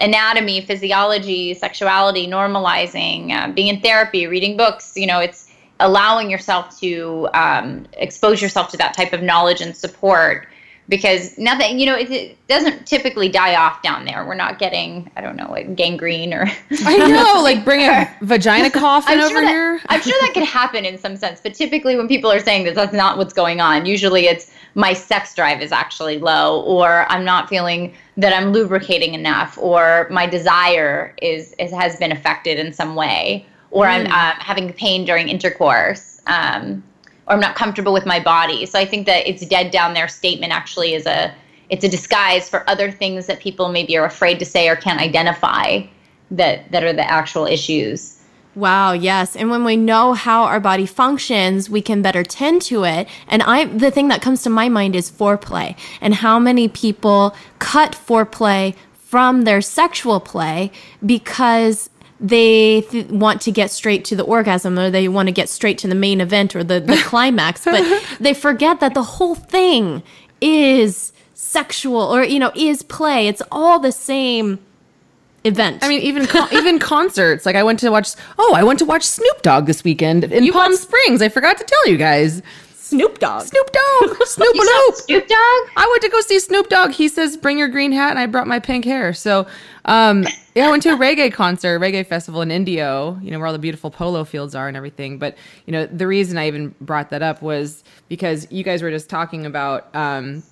[0.00, 4.96] anatomy, physiology, sexuality, normalizing, uh, being in therapy, reading books.
[4.96, 5.43] You know, it's
[5.80, 10.46] allowing yourself to um, expose yourself to that type of knowledge and support
[10.88, 14.24] because nothing you know it, it, doesn't typically die off down there.
[14.26, 16.46] We're not getting i don't know like gangrene or
[16.84, 19.80] i know like bring a vagina coffin over that, here.
[19.88, 22.74] I'm sure that could happen in some sense but typically when people are saying that
[22.74, 27.24] that's not what's going on usually it's my sex drive is actually low or i'm
[27.24, 32.72] not feeling that i'm lubricating enough or my desire is, is has been affected in
[32.72, 33.88] some way or mm.
[33.88, 36.82] I'm uh, having pain during intercourse, um,
[37.26, 38.64] or I'm not comfortable with my body.
[38.64, 41.34] So I think that it's dead down there statement actually is a
[41.70, 45.00] it's a disguise for other things that people maybe are afraid to say or can't
[45.00, 45.82] identify
[46.30, 48.20] that that are the actual issues.
[48.54, 49.34] Wow, yes.
[49.34, 53.08] And when we know how our body functions, we can better tend to it.
[53.26, 57.34] And I the thing that comes to my mind is foreplay and how many people
[57.58, 60.70] cut foreplay from their sexual play
[61.04, 65.48] because they th- want to get straight to the orgasm or they want to get
[65.48, 67.84] straight to the main event or the, the climax, but
[68.20, 70.02] they forget that the whole thing
[70.40, 73.26] is sexual or, you know, is play.
[73.28, 74.58] It's all the same
[75.44, 75.82] event.
[75.82, 77.44] I mean, even con- even concerts.
[77.46, 78.10] Like I went to watch.
[78.38, 81.22] Oh, I went to watch Snoop Dogg this weekend in you Palm Springs.
[81.22, 82.42] I forgot to tell you guys.
[82.84, 83.46] Snoop Dogg.
[83.46, 84.16] Snoop Dogg.
[84.26, 84.94] Snoop Loop.
[84.96, 85.70] Snoop Dogg?
[85.74, 86.90] I went to go see Snoop Dogg.
[86.90, 89.14] He says, "Bring your green hat," and I brought my pink hair.
[89.14, 89.46] So,
[89.86, 93.18] um, yeah, I went to a reggae concert, reggae festival in Indio.
[93.22, 95.18] You know where all the beautiful polo fields are and everything.
[95.18, 98.90] But you know, the reason I even brought that up was because you guys were
[98.90, 100.42] just talking about um,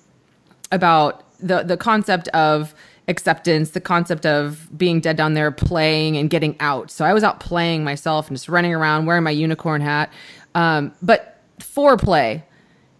[0.71, 2.73] about the the concept of
[3.07, 6.89] acceptance, the concept of being dead down there playing and getting out.
[6.89, 10.11] So I was out playing myself and just running around wearing my unicorn hat.
[10.55, 12.43] Um, but foreplay,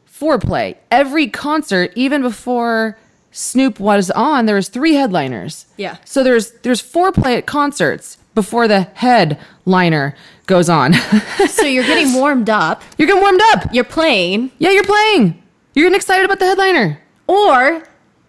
[0.08, 0.78] foreplay.
[0.92, 2.98] Every concert, even before
[3.32, 5.66] Snoop was on, there was three headliners.
[5.78, 5.98] Yeah.
[6.06, 10.94] So there's there's foreplay at concerts before the headliner goes on.
[11.48, 12.82] so you're getting warmed up.
[12.98, 13.74] you're getting warmed up.
[13.74, 15.42] You're playing, Yeah, you're playing.
[15.74, 17.00] You're getting excited about the headliner.
[17.28, 17.84] or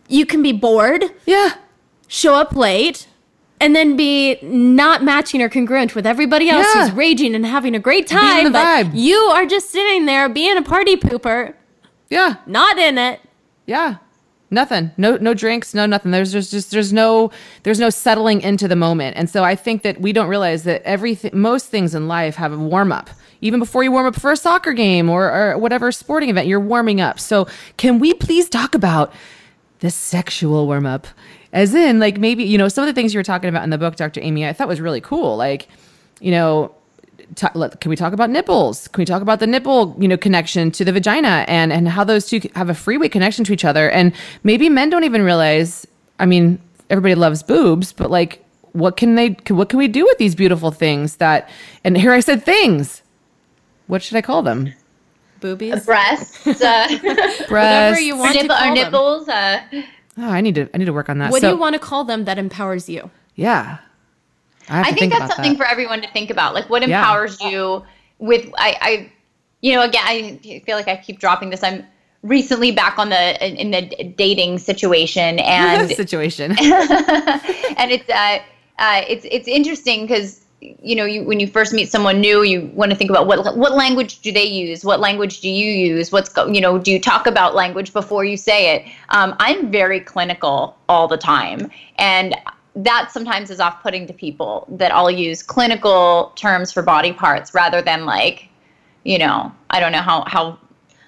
[0.09, 1.55] you can be bored, Yeah.
[2.09, 3.07] show up late,
[3.65, 6.83] and then be not matching or congruent with everybody else Yeah.
[6.89, 8.53] who's raging and having a great time.
[8.53, 8.91] but vibe.
[8.95, 11.55] you are just sitting there being a party pooper,
[12.11, 12.35] Yeah.
[12.47, 13.21] not in it.
[13.67, 13.97] Yeah.
[14.51, 14.93] Nothing.
[14.97, 16.13] No no drinks, no nothing.
[16.13, 17.31] There's just, just there's no
[17.65, 19.17] there's no settling into the moment.
[19.17, 22.53] And so I think that we don't realize that everything most things in life have
[22.53, 23.11] a warm up.
[23.41, 26.61] Even before you warm up for a soccer game or, or whatever sporting event, you're
[26.61, 27.19] warming up.
[27.19, 27.49] So
[27.79, 29.13] can we please talk about
[29.81, 31.09] the sexual warm up?
[31.55, 33.71] As in, like maybe, you know, some of the things you were talking about in
[33.71, 34.21] the book, Dr.
[34.23, 35.37] Amy, I thought was really cool.
[35.39, 35.69] Like,
[36.21, 36.75] you know,
[37.37, 38.89] ta- let- can we talk about nipples?
[38.89, 42.05] Can we talk about the nipple, you know, connection to the vagina and and how
[42.05, 43.89] those two have a freeway connection to each other?
[43.89, 44.13] And
[44.43, 45.87] maybe men don't even realize.
[46.19, 46.59] I mean,
[46.91, 49.31] everybody loves boobs, but like, what can they?
[49.31, 51.49] can- What can we do with these beautiful things that?
[51.85, 53.01] And here I said things.
[53.87, 54.73] What should I call them?
[55.41, 55.85] Boobies.
[55.85, 56.89] Breasts, uh,
[57.49, 58.03] Breasts.
[58.03, 58.75] you want to nipple, or call them.
[58.75, 59.29] nipples.
[59.29, 59.61] Uh,
[60.17, 60.69] Oh, I need to.
[60.75, 61.31] I need to work on that.
[61.33, 63.11] What So- do you want to call them that empowers you?
[63.35, 63.79] Yeah.
[64.69, 65.59] I, have I to think, that's something that.
[65.59, 66.55] for everyone to think about.
[66.55, 66.99] Like, what Yeah.
[67.01, 67.85] empowers you
[68.19, 68.47] with?
[68.57, 69.13] I, I,
[69.61, 71.63] you know, again, I feel like I keep dropping this.
[71.63, 71.85] I'm
[72.23, 76.53] recently back on the in, in the dating situation, and situation.
[76.61, 78.39] and it's uh,
[78.79, 80.44] uh, it's it's interesting because
[80.83, 83.57] you know you when you first meet someone new, you want to think about what
[83.57, 86.91] what language do they use, what language do you use, what's go, you know do
[86.93, 88.87] you talk about language before you say it?
[89.11, 92.35] Um, I'm very clinical all the time, and
[92.77, 97.81] that sometimes is off-putting to people that I'll use clinical terms for body parts rather
[97.83, 98.49] than like
[99.05, 100.59] you know I don't know how how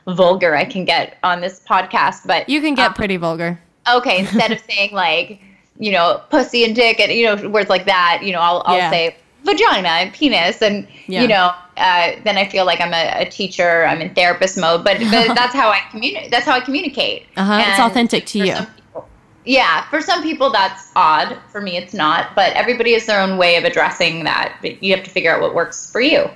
[0.08, 3.58] vulgar I can get on this podcast, but You can get um, pretty vulgar.
[3.88, 5.40] okay, instead of saying like,
[5.78, 8.76] you know, pussy and dick and you know words like that, you know, I'll I'll
[8.76, 8.90] Yeah.
[8.90, 9.16] say
[9.46, 11.22] vagina and penis and Yeah.
[11.22, 14.84] you know, uh, then I feel like I'm a, a teacher, I'm in therapist mode,
[14.84, 16.30] but, but that's how I communicate.
[16.30, 17.26] That's how I communicate.
[17.36, 18.52] Uh-huh, it's authentic to you.
[18.54, 19.08] people-
[19.48, 21.36] yeah, for some people that's odd.
[21.52, 22.34] For me, it's not.
[22.34, 24.56] But everybody has their own way of addressing that.
[24.60, 26.28] But you have to figure out what works for you.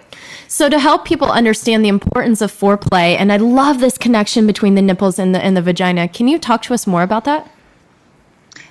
[0.46, 4.76] So to help people understand the importance of foreplay, and I love this connection between
[4.76, 6.06] the nipples and the and the vagina.
[6.06, 7.50] Can you talk to us more about that?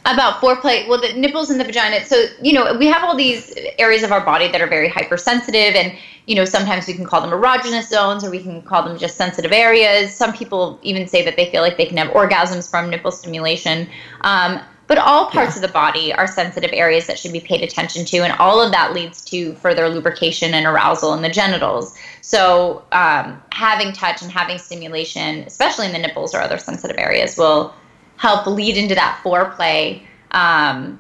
[0.06, 2.04] About foreplay well the nipples and the vagina.
[2.06, 5.76] So you know we have all these areas of our body that are very hypersensitive
[5.76, 8.98] and you know sometimes we can call them erogenous zones or we can call them
[8.98, 10.14] just sensitive areas.
[10.16, 13.90] Some people even say that they feel like they can have orgasms from nipple stimulation.
[14.22, 18.06] Um, but all parts of the body are sensitive areas that should be paid attention
[18.06, 21.96] to and all of that leads to further lubrication and arousal in the genitals.
[22.22, 27.38] So um, having touch and having stimulation especially in the nipples or other sensitive areas
[27.38, 27.72] will
[28.20, 30.02] help lead into that foreplay
[30.32, 31.00] um,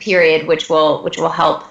[0.00, 1.64] period, which will which will help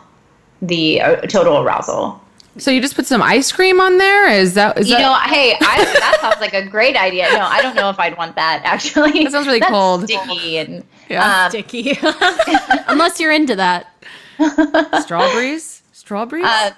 [0.61, 2.21] the uh, total arousal.
[2.57, 4.29] so you just put some ice cream on there?
[4.29, 7.29] Is that is that You that know, hey, I, that sounds like a great idea.
[7.31, 9.23] No, I don't know if I'd want that actually.
[9.23, 10.03] That sounds really That's cold.
[10.03, 11.45] sticky and Yeah.
[11.45, 11.97] um, Sticky.
[12.87, 13.87] Unless you're into that.
[15.01, 15.81] strawberries?
[15.93, 16.45] Strawberries?
[16.45, 16.71] Uh,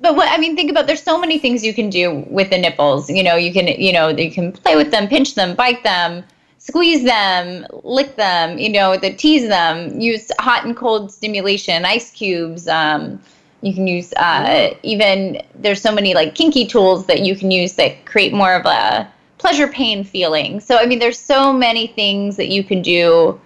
[0.00, 2.58] but what I mean, think about there's so many things you can do with the
[2.58, 3.10] nipples.
[3.10, 6.24] You know, you can you know you can play with them, pinch them, bite them,
[6.68, 8.58] squeeze them, lick them.
[8.58, 9.98] You know, the tease them.
[9.98, 12.68] Use hot and cold stimulation, ice cubes.
[12.68, 13.20] Um,
[13.62, 17.72] you can use uh, even there's so many like kinky tools that you can use
[17.74, 20.60] that create more of a pleasure pain feeling.
[20.60, 23.40] So I mean, there's so many things that you can do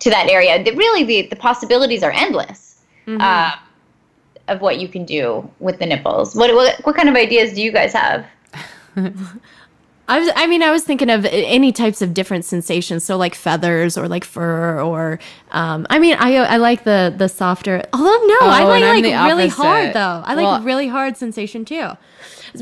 [0.00, 0.62] to that area.
[0.64, 2.80] That really, the the possibilities are endless.
[3.06, 3.52] Uh,
[4.48, 6.34] of what you can do with the nipples.
[6.34, 8.26] What, what what kind of ideas do you guys have?
[10.06, 13.34] I was, I mean, I was thinking of any types of different sensations, so like
[13.34, 15.18] feathers or like fur, or
[15.50, 17.82] um, I mean, I I like the the softer.
[17.92, 19.62] Although no, I Oh, like I'm like really opposite.
[19.62, 20.22] hard though.
[20.26, 21.90] I like Well- really hard sensation too.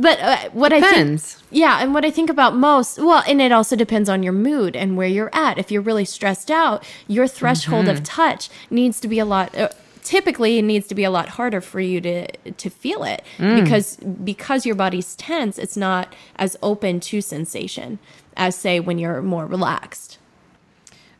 [0.01, 3.53] But uh, what I think, yeah, and what I think about most, well, and it
[3.53, 5.59] also depends on your mood and where you're at.
[5.59, 7.97] If you're really stressed out, your threshold Mm-hmm.
[7.99, 9.55] of touch needs to be a lot.
[9.55, 9.69] Uh,
[10.03, 13.97] typically it needs to be a lot harder for you to to feel it because
[14.25, 17.99] because your body's tense it's not as open to sensation
[18.37, 20.19] as say when you're more relaxed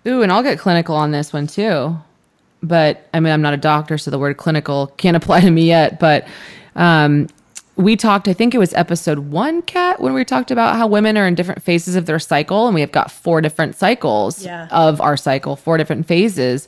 [0.07, 1.97] Ooh, and I'll get clinical on this one too.
[2.61, 5.67] But I mean, I'm not a doctor, so the word clinical can't apply to me
[5.67, 6.01] yet.
[6.01, 6.27] But
[6.75, 7.29] um,
[7.77, 11.17] we talked, I think it was episode one, Kat when we talked about how women
[11.17, 14.67] are in different phases of their cycle, and we have got four different cycles Yeah.
[14.73, 16.67] of our cycle, four different phases.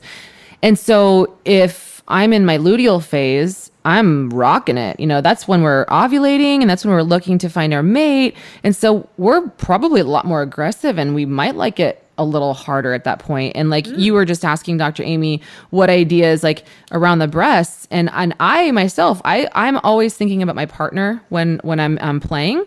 [0.63, 4.99] And so if I'm in my luteal phase, I'm rocking it.
[4.99, 8.35] You know, that's when we're ovulating and that's when we're looking to find our mate.
[8.63, 12.53] And so we're probably a lot more aggressive and we might like it a little
[12.53, 13.55] harder at that point.
[13.55, 15.03] And like you were just asking Dr.
[15.03, 20.41] Amy what ideas like around the breasts and and I myself, I I'm always thinking
[20.41, 22.65] about my partner when when I'm playing.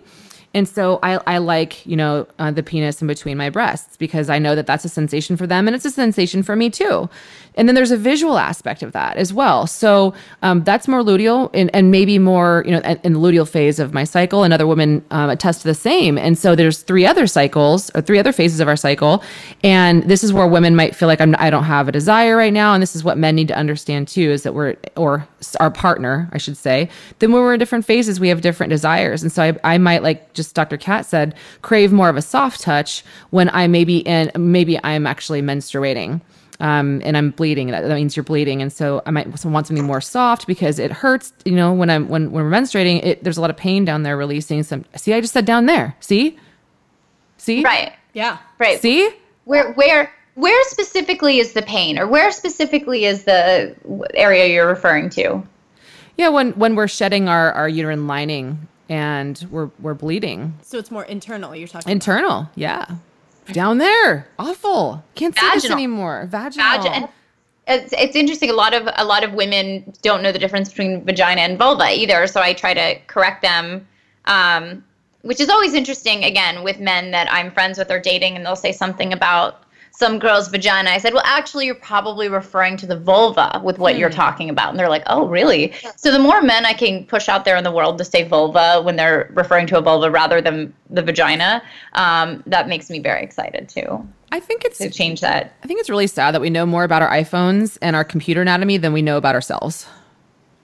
[0.54, 4.30] And so I, I like, you know, uh, the penis in between my breasts because
[4.30, 7.08] I know that that's a sensation for them and it's a sensation for me too.
[7.54, 9.66] And then there's a visual aspect of that as well.
[9.66, 13.78] So um, that's more luteal and, and maybe more, you know, in the luteal phase
[13.78, 14.44] of my cycle.
[14.44, 16.16] And other women um, attest to the same.
[16.16, 19.22] And so there's three other cycles or three other phases of our cycle.
[19.64, 22.52] And this is where women might feel like I'm, I don't have a desire right
[22.52, 22.74] now.
[22.74, 25.26] And this is what men need to understand too is that we're, or
[25.60, 26.88] our partner, I should say,
[27.20, 29.22] then when we're in different phases, we have different desires.
[29.22, 30.76] And so I, I might like just Dr.
[30.76, 35.42] Kat said, crave more of a soft touch when I maybe in, maybe I'm actually
[35.42, 36.20] menstruating.
[36.60, 37.68] Um, and I'm bleeding.
[37.68, 40.90] That, that means you're bleeding, and so I might want something more soft because it
[40.90, 41.32] hurts.
[41.44, 44.02] You know, when I'm when when we're menstruating, it, there's a lot of pain down
[44.02, 44.84] there, releasing some.
[44.96, 45.94] See, I just said down there.
[46.00, 46.36] See,
[47.36, 47.92] see, Right.
[48.12, 48.80] yeah Right.
[48.80, 49.08] see.
[49.44, 53.74] Where where where specifically is the pain, or where specifically is the
[54.14, 55.42] area you're referring to?
[56.16, 60.90] Yeah, when when we're shedding our our uterine lining and we're we're bleeding so it's
[60.90, 62.48] more internal you're talking internal.
[62.54, 62.86] Yeah,
[63.52, 65.04] down there, awful.
[65.16, 66.26] Can't see this anymore.
[66.30, 66.82] Vaginal.
[66.82, 67.08] Vag- and
[67.66, 68.48] it's, it's interesting.
[68.48, 71.90] A lot of a lot of women don't know the difference between vagina and vulva
[71.90, 72.26] either.
[72.28, 73.86] So I try to correct them,
[74.26, 74.84] um,
[75.22, 76.24] which is always interesting.
[76.24, 79.64] Again, with men that I'm friends with or dating, and they'll say something about
[79.98, 80.90] some girl's vagina.
[80.90, 84.70] I said, well, actually, you're probably referring to the vulva with what you're talking about.
[84.70, 85.74] And they're like, oh, really?
[85.96, 88.80] So the more men I can push out there in the world to say vulva
[88.80, 93.24] when they're referring to a vulva rather than the vagina, um, that makes me very
[93.24, 95.54] excited too I think it's to change that.
[95.62, 98.42] I think it's really sad that we know more about our iPhones and our computer
[98.42, 99.86] anatomy than we know about ourselves.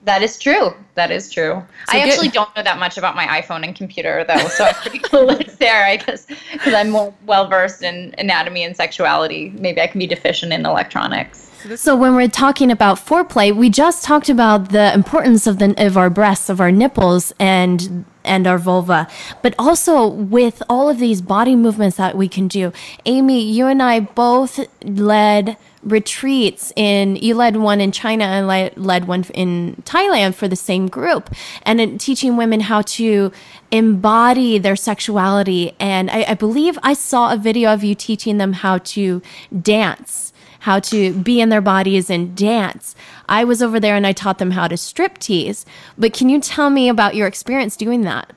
[0.05, 0.73] That is true.
[0.93, 1.63] That is true.
[1.89, 4.75] I get- actually don't know that much about my iPhone and computer though, so I'm
[4.75, 5.83] pretty clueless there.
[5.85, 9.51] I guess because I'm more well versed in anatomy and sexuality.
[9.57, 11.51] Maybe I can be deficient in electronics.
[11.75, 15.97] So when we're talking about foreplay, we just talked about the importance of the of
[15.97, 19.07] our breasts, of our nipples, and and our vulva,
[19.41, 22.71] but also with all of these body movements that we can do.
[23.07, 28.75] Amy, you and I both led retreats in you led one in China and led,
[28.77, 31.29] led one in Thailand for the same group
[31.61, 33.31] and in teaching women how to
[33.71, 38.53] embody their sexuality and I, I believe I saw a video of you teaching them
[38.53, 39.21] how to
[39.61, 40.33] dance
[40.65, 42.95] how to be in their bodies and dance.
[43.29, 45.63] I was over there and I taught them how to strip tease.
[45.95, 48.33] But can you tell me about your experience doing that?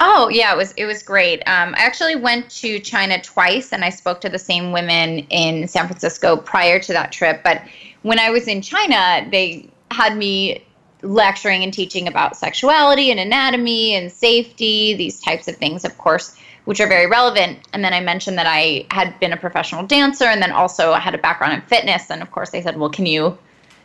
[0.00, 1.40] Oh yeah, it was it was great.
[1.40, 5.66] Um, I actually went to China twice, and I spoke to the same women in
[5.66, 7.42] San Francisco prior to that trip.
[7.42, 7.62] But
[8.02, 10.64] when I was in China, they had me
[11.02, 16.36] lecturing and teaching about sexuality and anatomy and safety, these types of things, of course,
[16.64, 17.58] which are very relevant.
[17.72, 21.00] And then I mentioned that I had been a professional dancer, and then also I
[21.00, 22.10] had a background in fitness.
[22.10, 23.36] And of course, they said, "Well, can you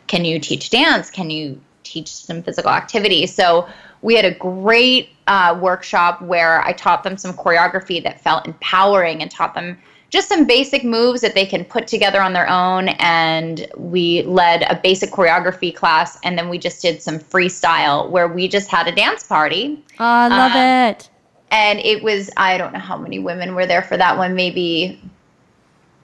[0.06, 1.10] can you teach dance?
[1.10, 3.68] Can you teach some physical activity?" So
[4.04, 9.22] we had a great uh, workshop where I taught them some choreography that felt empowering
[9.22, 9.78] and taught them
[10.10, 12.90] just some basic moves that they can put together on their own.
[13.00, 18.28] And we led a basic choreography class, and then we just did some freestyle where
[18.28, 19.82] we just had a dance party.
[19.98, 21.08] Oh, I love Uh, it.
[21.50, 25.00] And it was, I don't know how many women were there for that one, maybe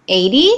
[0.09, 0.51] 80?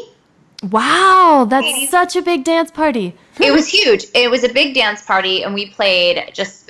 [0.70, 3.14] Wow, that's such a big dance party.
[3.40, 4.04] it was huge.
[4.14, 6.61] It was a big dance party, and we played just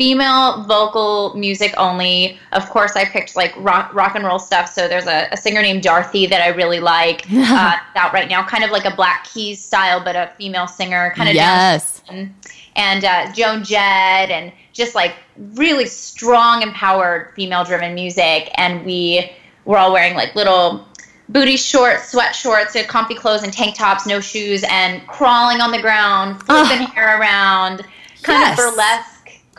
[0.00, 2.38] female vocal music only.
[2.52, 4.66] Of course, I picked like rock, rock and roll stuff.
[4.72, 8.42] So there's a, a singer named Dorothy that I really like uh, out right now,
[8.42, 12.00] kind of like a Black Keys style, but a female singer, kind of Yes.
[12.08, 12.34] and,
[12.76, 18.50] and uh, Joan Jett, and just like really strong, empowered, female-driven music.
[18.54, 19.30] And we
[19.66, 20.88] were all wearing like little
[21.28, 25.70] booty shorts, sweat shorts, and comfy clothes, and tank tops, no shoes, and crawling on
[25.72, 27.82] the ground, flipping hair around,
[28.22, 28.58] kind Yes.
[28.58, 29.09] of burlesque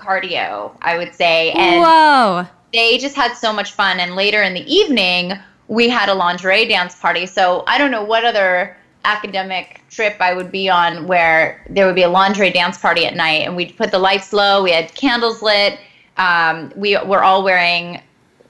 [0.01, 1.51] cardio, I would say.
[1.51, 2.47] And Whoa.
[2.73, 3.99] they just had so much fun.
[3.99, 5.33] And later in the evening,
[5.67, 7.25] we had a lingerie dance party.
[7.25, 11.95] So I don't know what other academic trip I would be on where there would
[11.95, 14.63] be a lingerie dance party at night, and we'd put the lights low.
[14.63, 15.79] We had candles lit.
[16.17, 18.01] Um, we were all wearing,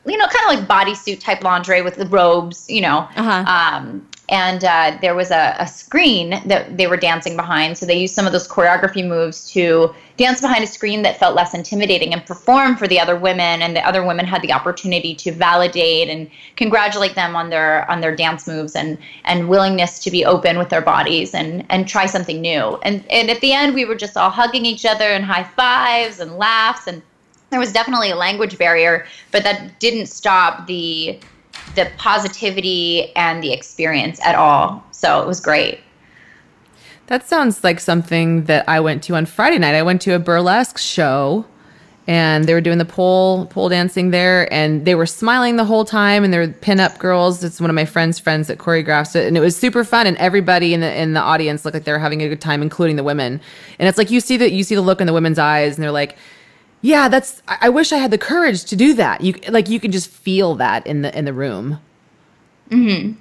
[0.06, 3.08] you know, kind of like bodysuit type lingerie with the robes, you know.
[3.16, 3.46] Uh-huh.
[3.48, 7.78] Um, and uh, there was a, a screen that they were dancing behind.
[7.78, 11.36] So they used some of those choreography moves to dance behind a screen that felt
[11.36, 13.62] less intimidating and perform for the other women.
[13.62, 18.00] And the other women had the opportunity to validate and congratulate them on their on
[18.00, 22.06] their dance moves and and willingness to be open with their bodies and and try
[22.06, 22.80] something new.
[22.84, 26.22] And and at the end, we were just all hugging each other and high fives
[26.22, 27.02] and laughs and
[27.50, 31.20] there was definitely a language barrier, but that didn't stop the
[31.76, 34.84] the positivity and the experience at all.
[34.92, 35.80] So it was great.
[37.08, 39.76] That sounds like something that I went to on Friday night.
[39.76, 41.46] I went to a burlesque show
[42.08, 45.86] and they were doing the pole pole dancing there and they were smiling the whole
[45.86, 47.44] time and they were pin-up girls.
[47.44, 50.18] It's one of my friends' friends that choreographs it and it was super fun and
[50.18, 52.96] everybody in the in the audience looked like they were having a good time, including
[52.96, 53.40] the women.
[53.78, 55.84] And it's like you see that you see the look in the women's eyes and
[55.84, 56.18] they're like
[56.82, 57.42] yeah, that's.
[57.48, 59.22] I wish I had the courage to do that.
[59.22, 61.80] You like you can just feel that in the in the room.
[62.70, 63.14] Hmm.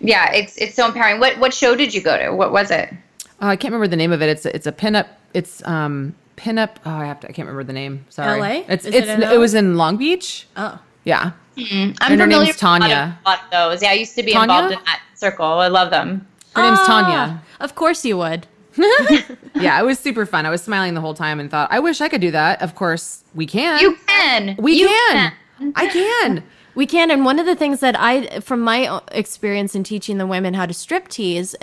[0.00, 1.20] Yeah, it's it's so empowering.
[1.20, 2.30] What what show did you go to?
[2.34, 2.92] What was it?
[3.40, 4.28] Oh, I can't remember the name of it.
[4.28, 5.06] It's a, it's a pinup.
[5.34, 6.76] It's um pinup.
[6.86, 7.28] Oh, I have to.
[7.28, 8.04] I can't remember the name.
[8.10, 8.40] Sorry.
[8.40, 8.64] LA?
[8.68, 10.46] It's Is it it's in it was in Long Beach.
[10.56, 10.78] Oh.
[11.04, 11.32] Yeah.
[11.56, 13.18] I'm And her familiar name's with a lot of- Tanya.
[13.26, 13.82] Lot of those.
[13.82, 14.54] Yeah, I used to be Tanya?
[14.54, 15.44] involved in that circle.
[15.46, 16.26] I love them.
[16.56, 17.42] Her name's Ah, Tanya.
[17.60, 18.46] Of course you would.
[19.54, 20.46] Yeah, it was super fun.
[20.46, 22.60] I was smiling the whole time and thought, I wish I could do that.
[22.60, 23.80] Of course, we can.
[23.80, 24.56] You can.
[24.58, 25.32] we You can.
[25.76, 26.42] I can.
[26.74, 27.08] We can.
[27.12, 30.66] And one of the things that I, from my experience in teaching the women how
[30.66, 31.54] to strip tease,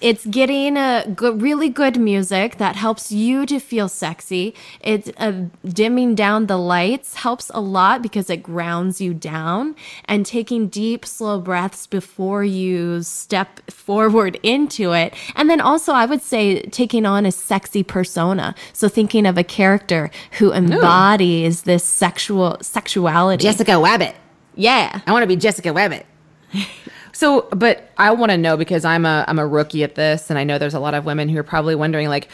[0.00, 4.54] it's getting a good, really good music that helps you to feel sexy.
[4.80, 9.74] It's uh, dimming down the lights helps a lot because it grounds you down,
[10.04, 15.14] and taking deep, slow breaths before you step forward into it.
[15.34, 18.54] And then also, I would say taking on a sexy persona.
[18.72, 23.42] So thinking of a character who embodies this sexual sexuality.
[23.42, 24.14] Jessica Wabbit.
[24.54, 25.00] Yeah.
[25.06, 26.04] I want to be Jessica Wabbit.
[27.16, 30.38] So, but I want to know because I'm a I'm a rookie at this, and
[30.38, 32.28] I know there's a lot of women who are probably wondering, like,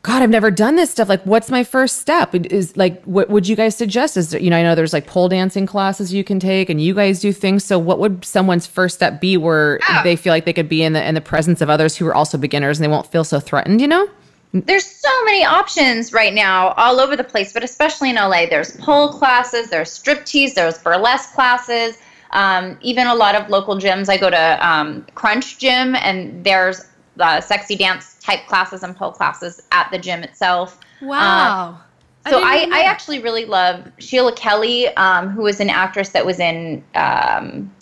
[0.00, 1.10] God, I've never done this stuff.
[1.10, 2.34] Like, what's my first step?
[2.34, 4.16] Is like, what would you guys suggest?
[4.16, 6.80] Is there, you know, I know there's like pole dancing classes you can take, and
[6.80, 7.64] you guys do things.
[7.64, 10.94] So, what would someone's first step be where they feel like they could be in
[10.94, 13.40] the in the presence of others who are also beginners and they won't feel so
[13.40, 13.82] threatened?
[13.82, 14.08] You know?
[14.54, 18.46] There's so many options right now all over the place, but especially in LA.
[18.46, 21.98] There's pole classes, there's striptease, there's burlesque classes.
[22.30, 24.08] Um, even a lot of local gyms.
[24.08, 26.84] I go to um, Crunch Gym, and there's
[27.18, 30.78] uh, sexy dance type classes and pole classes at the gym itself.
[31.00, 31.80] Wow.
[32.26, 36.26] So didn't I, I actually really love Sheila Kelley, um, who was an actress that
[36.26, 37.72] was in um,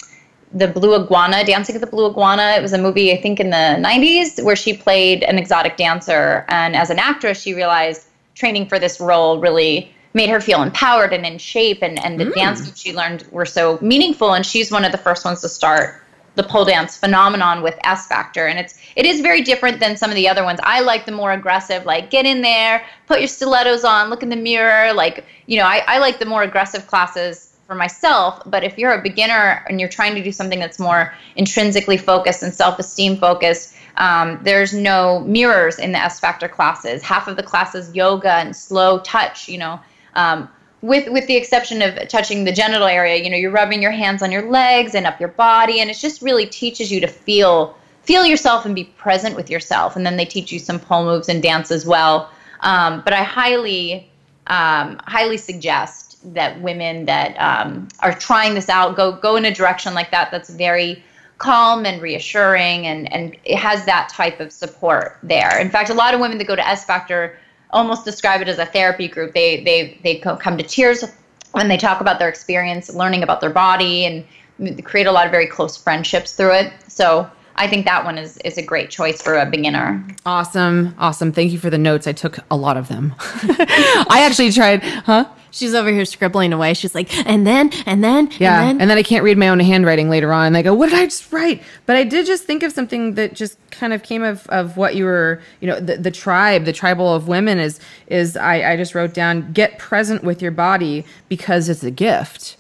[0.53, 2.55] the Blue Iguana, Dancing with the Blue Iguana.
[2.57, 6.45] It was a movie I think in the 90s where she played an exotic dancer,
[6.49, 11.13] and as an actress, she realized training for this role really made her feel empowered
[11.13, 14.33] and in shape, and and the dance moves she learned were so meaningful.
[14.33, 16.03] And she's one of the first ones to start
[16.37, 20.11] the pole dance phenomenon with S Factor, and it's it is very different than some
[20.11, 20.59] of the other ones.
[20.63, 24.31] I like the more aggressive, like get in there, put your stilettos on, look in
[24.31, 28.43] the mirror, like you know, I, I like the more aggressive classes for myself.
[28.47, 32.43] But if you're a beginner and you're trying to do something that's more intrinsically focused
[32.43, 37.03] and self-esteem focused, um, there's no mirrors in the S Factor classes.
[37.03, 39.81] Half of the classes yoga and slow touch, you know.
[40.17, 40.49] Um,
[40.83, 44.23] with with the exception of touching the genital area you know you're rubbing your hands
[44.23, 47.75] on your legs and up your body and it just really teaches you to feel
[48.07, 49.97] feel yourself and be present with yourself.
[49.97, 52.31] And then they teach you some pole moves and dance as well.
[52.61, 54.11] Um, but i highly
[54.47, 59.53] um, highly suggest that women that um, are trying this out go go in a
[59.53, 61.03] direction like that that's very
[61.39, 65.61] calm and reassuring and and it has that type of support there.
[65.61, 67.39] In fact a lot of women that go to s factor
[67.71, 69.35] almost describe it as a therapy group.
[69.35, 71.05] They they they co- come to tears
[71.53, 75.33] when they talk about their experience, learning about their body, and create a lot of
[75.33, 76.73] very close friendships through it.
[76.89, 80.05] So I think that one is is a great choice for a beginner.
[80.25, 81.33] Awesome, awesome.
[81.33, 82.07] Thank you for the notes.
[82.07, 83.15] I took a lot of them.
[83.21, 85.29] I actually tried, huh?
[85.57, 86.75] She's over here scribbling away.
[86.75, 88.89] She's like, and then, and then, Yeah, and and then.
[88.89, 90.49] then, I can't read my own handwriting later on.
[90.49, 91.63] And I go, what did I just write?
[91.87, 94.97] But I did just think of something that just kind of came of, of what
[94.97, 98.77] you were, you know, the, the tribe, the tribal of women is is I, I
[98.77, 102.57] just wrote down get present with your body because it's a gift.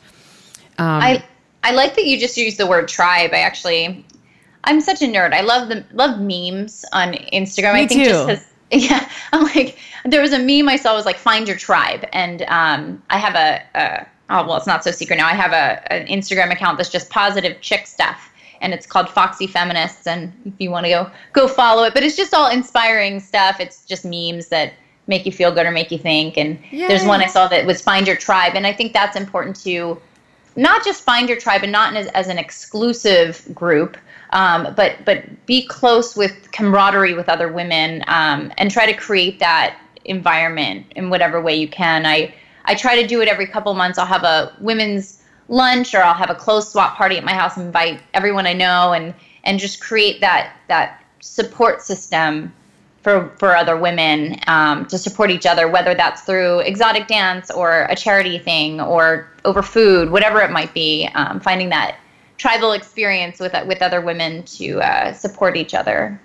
[0.78, 1.24] Um, I
[1.64, 3.30] I like that you just used the word tribe.
[3.32, 4.04] I actually
[4.64, 5.32] I'm such a nerd.
[5.34, 7.74] I love the love memes on Instagram.
[7.74, 8.34] Me I think just too.
[8.34, 12.06] 'cause- yeah, I'm like there was a meme I saw was like find your tribe,
[12.12, 15.26] and um, I have a, a oh well, it's not so secret now.
[15.26, 19.46] I have a an Instagram account that's just positive chick stuff, and it's called Foxy
[19.46, 20.06] Feminists.
[20.06, 23.60] And if you want to go go follow it, but it's just all inspiring stuff.
[23.60, 24.74] It's just memes that
[25.08, 26.36] make you feel good or make you think.
[26.36, 26.88] And Yay.
[26.88, 30.00] there's one I saw that was Find Your Tribe, and I think that's important to
[30.56, 33.96] not just find your tribe and not as, as an exclusive group.
[34.30, 39.38] Um, but but be close with camaraderie with other women um, and try to create
[39.38, 39.78] that
[40.08, 42.06] environment in whatever way you can.
[42.06, 42.34] I
[42.64, 43.98] I try to do it every couple months.
[43.98, 47.56] I'll have a women's lunch or I'll have a clothes swap party at my house
[47.56, 52.52] and invite everyone I know and and just create that that support system
[53.02, 57.86] for for other women um, to support each other, whether that's through exotic dance or
[57.88, 61.08] a charity thing or over food, whatever it might be.
[61.14, 61.98] Um, finding that
[62.36, 66.20] tribal experience with with other women to uh, support each other.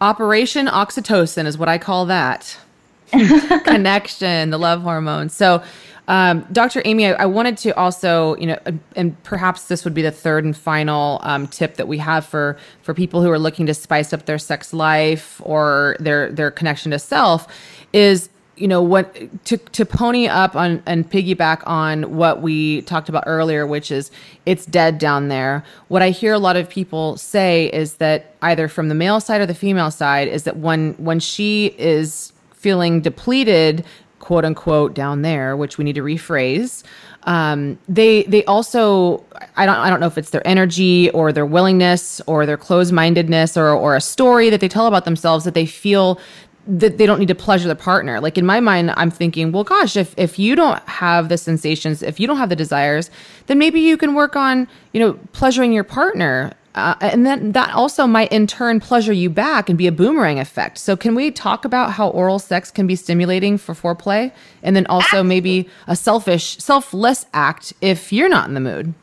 [0.00, 2.58] Operation Oxytocin is what I call that.
[3.64, 5.28] Connection, the love hormone.
[5.28, 5.62] So
[6.08, 6.80] um, Dr.
[6.86, 8.58] Amy, I, I, wanted to also, you know,
[8.96, 12.56] and perhaps this would be the third and final um, tip that we have for
[12.80, 16.92] for people who are looking to spice up their sex life or their their connection
[16.92, 17.46] to self,
[17.92, 23.10] is you know what to to pony up on and piggyback on what we talked
[23.10, 24.10] about earlier, which is
[24.46, 25.62] it's dead down there.
[25.88, 29.42] What I hear a lot of people say is that either from the male side
[29.42, 33.84] or the female side is that when when she is feeling depleted
[34.20, 36.82] quote unquote down there, which we need to rephrase.
[37.24, 39.24] Um, they they also
[39.56, 42.92] I don't I don't know if it's their energy or their willingness or their closed
[42.92, 46.20] mindedness or or a story that they tell about themselves that they feel
[46.66, 48.20] that they don't need to pleasure their partner.
[48.20, 52.02] Like in my mind, I'm thinking, well, gosh, if if you don't have the sensations,
[52.02, 53.10] if you don't have the desires,
[53.46, 57.74] then maybe you can work on, you know, pleasuring your partner uh, and then that
[57.74, 60.78] also might in turn pleasure you back and be a boomerang effect.
[60.78, 64.86] So, can we talk about how oral sex can be stimulating for foreplay, and then
[64.86, 68.94] also maybe a selfish, selfless act if you're not in the mood?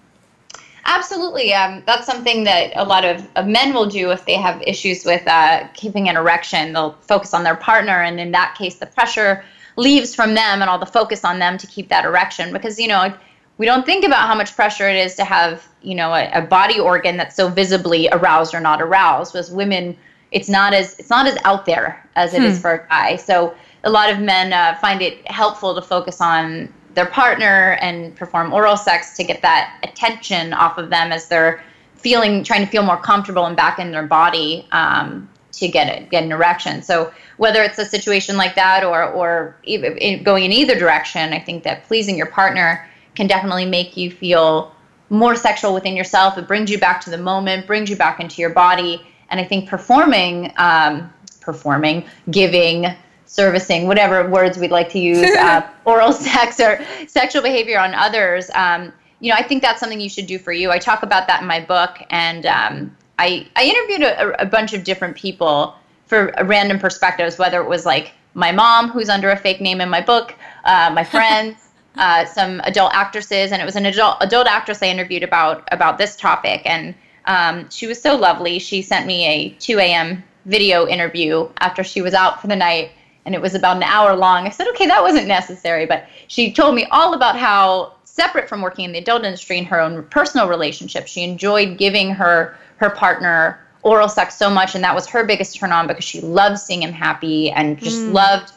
[0.85, 1.53] Absolutely.
[1.53, 5.03] Um, that's something that a lot of, of, men will do if they have issues
[5.03, 6.73] with uh, keeping an erection.
[6.73, 9.43] They'll focus on their partner, and in that case, the pressure
[9.77, 12.87] leaves from them and all the focus on them to keep that erection because, you
[12.87, 13.13] know,
[13.57, 16.41] we don't think about how much pressure it is to have you know a, a,
[16.41, 19.35] body organ that's so visibly aroused or not aroused.
[19.35, 19.97] As women
[20.31, 22.47] it's not as it's not as out there as it hmm.
[22.47, 23.15] is for a guy.
[23.15, 28.15] So a lot of men uh, find it helpful to focus on their partner and
[28.15, 31.63] perform oral sex to get that attention off of them as they're
[31.95, 36.09] feeling trying to feel more comfortable and back in their body um, to get it
[36.09, 36.81] get an erection.
[36.81, 41.39] So whether it's a situation like that or or even going in either direction i
[41.39, 44.73] think that pleasing your partner can definitely make you feel
[45.09, 46.37] more sexual within yourself.
[46.37, 49.05] It brings you back to the moment, brings you back into your body.
[49.29, 51.11] And I think performing, um,
[51.41, 52.87] performing, giving,
[53.25, 58.49] servicing, whatever words we'd like to use, uh, oral sex or sexual behavior on others,
[58.55, 60.71] um, you know, I think that's something you should do for you.
[60.71, 64.73] I talk about that in my book, and um, I, I interviewed a, a bunch
[64.73, 69.37] of different people for random perspectives, whether it was like my mom, who's under a
[69.37, 70.35] fake name in my book,
[70.65, 71.64] uh, my friends,
[71.97, 75.97] uh, some adult actresses, and it was an adult adult actress I interviewed about about
[75.97, 78.59] this topic, and um, she was so lovely.
[78.59, 80.23] She sent me a 2 a.m.
[80.45, 82.91] video interview after she was out for the night,
[83.25, 84.45] and it was about an hour long.
[84.45, 88.61] I said, okay, that wasn't necessary, but she told me all about how separate from
[88.61, 92.89] working in the adult industry in her own personal relationship, she enjoyed giving her her
[92.89, 96.59] partner oral sex so much, and that was her biggest turn on because she loved
[96.59, 98.13] seeing him happy and just mm.
[98.13, 98.51] loved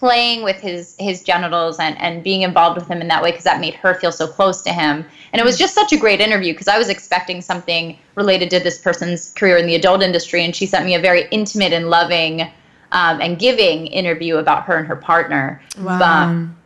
[0.00, 3.44] playing with his his genitals and and being involved with him in that way because
[3.44, 5.04] that made her feel so close to him.
[5.32, 8.58] And it was just such a great interview because i was expecting something related to
[8.58, 11.90] this person's career in the adult industry and she sent me a very intimate and
[11.90, 12.40] loving
[12.92, 15.62] um, and giving interview about her and her partner.
[15.78, 16.00] Wow.
[16.00, 16.56] Um,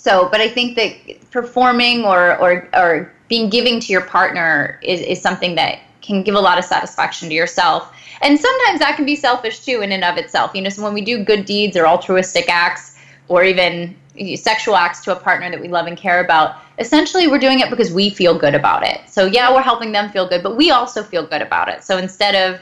[0.00, 0.92] so but i think that
[1.30, 6.34] performing or or or being giving to your partner is, is something that can give
[6.34, 7.92] a lot of satisfaction to yourself.
[8.22, 10.54] And sometimes that can be selfish too in and of itself.
[10.54, 12.98] You know so when we do good deeds or altruistic acts
[13.28, 13.96] or even
[14.36, 17.70] sexual acts to a partner that we love and care about essentially we're doing it
[17.70, 19.00] because we feel good about it.
[19.06, 21.82] So yeah we're helping them feel good but we also feel good about it.
[21.84, 22.60] So instead of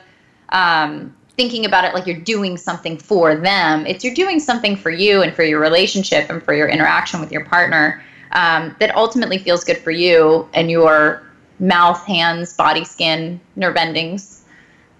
[0.51, 4.91] um, thinking about it like you're doing something for them it's you're doing something for
[4.91, 9.39] you and for your relationship and for your interaction with your partner um, that ultimately
[9.39, 11.28] feels good for you and your
[11.61, 14.39] mouth hands body skin nerve endings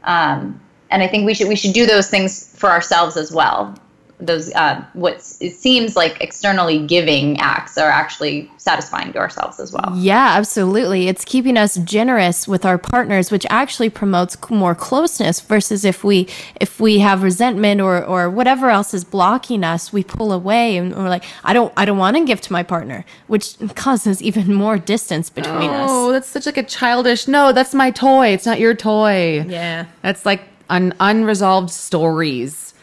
[0.05, 3.75] um, and I think we should we should do those things for ourselves as well.
[4.21, 9.73] Those uh, what it seems like externally giving acts are actually satisfying to ourselves as
[9.73, 9.93] well.
[9.95, 11.09] Yeah, absolutely.
[11.09, 15.41] It's keeping us generous with our partners, which actually promotes more closeness.
[15.41, 16.27] Versus if we
[16.61, 20.95] if we have resentment or or whatever else is blocking us, we pull away and
[20.95, 24.53] we're like, I don't I don't want to give to my partner, which causes even
[24.53, 25.89] more distance between us.
[25.91, 27.29] Oh, that's such like a childish.
[27.29, 28.29] No, that's my toy.
[28.29, 29.45] It's not your toy.
[29.49, 29.87] Yeah.
[30.03, 32.75] That's like un- unresolved stories.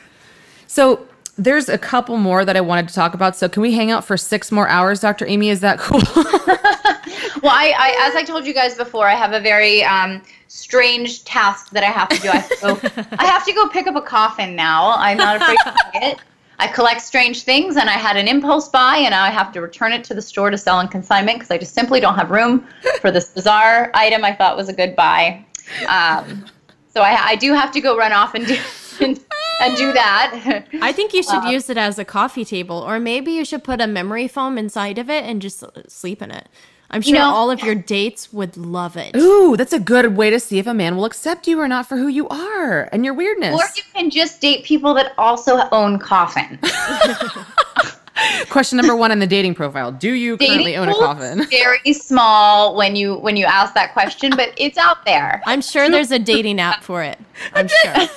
[0.67, 1.07] So
[1.38, 3.36] there's a couple more that I wanted to talk about.
[3.36, 5.25] So can we hang out for six more hours, Dr.
[5.27, 5.49] Amy?
[5.49, 6.01] Is that cool?
[6.15, 11.23] well, I, I, as I told you guys before, I have a very um, strange
[11.25, 12.29] task that I have to do.
[12.29, 14.93] I have to, go, I have to go pick up a coffin now.
[14.97, 16.19] I'm not afraid to it.
[16.57, 19.61] I collect strange things, and I had an impulse buy, and now I have to
[19.61, 22.31] return it to the store to sell on consignment because I just simply don't have
[22.31, 22.65] room
[23.01, 25.45] for this bizarre item I thought was a good buy.
[25.89, 26.45] Um,
[26.93, 28.57] so I, I do have to go run off and do.
[29.01, 29.19] And,
[29.62, 30.66] and do that.
[30.82, 33.64] I think you should uh, use it as a coffee table, or maybe you should
[33.64, 36.47] put a memory foam inside of it and just sleep in it.
[36.91, 39.16] I'm sure you know, all of your dates would love it.
[39.16, 41.89] Ooh, that's a good way to see if a man will accept you or not
[41.89, 43.56] for who you are and your weirdness.
[43.56, 46.60] Or you can just date people that also own coffins.
[48.49, 51.45] Question number one in the dating profile: Do you dating currently own a coffin?
[51.49, 55.41] Very small when you when you ask that question, but it's out there.
[55.45, 57.20] I'm sure there's a dating app for it.
[57.53, 58.08] I'm sure.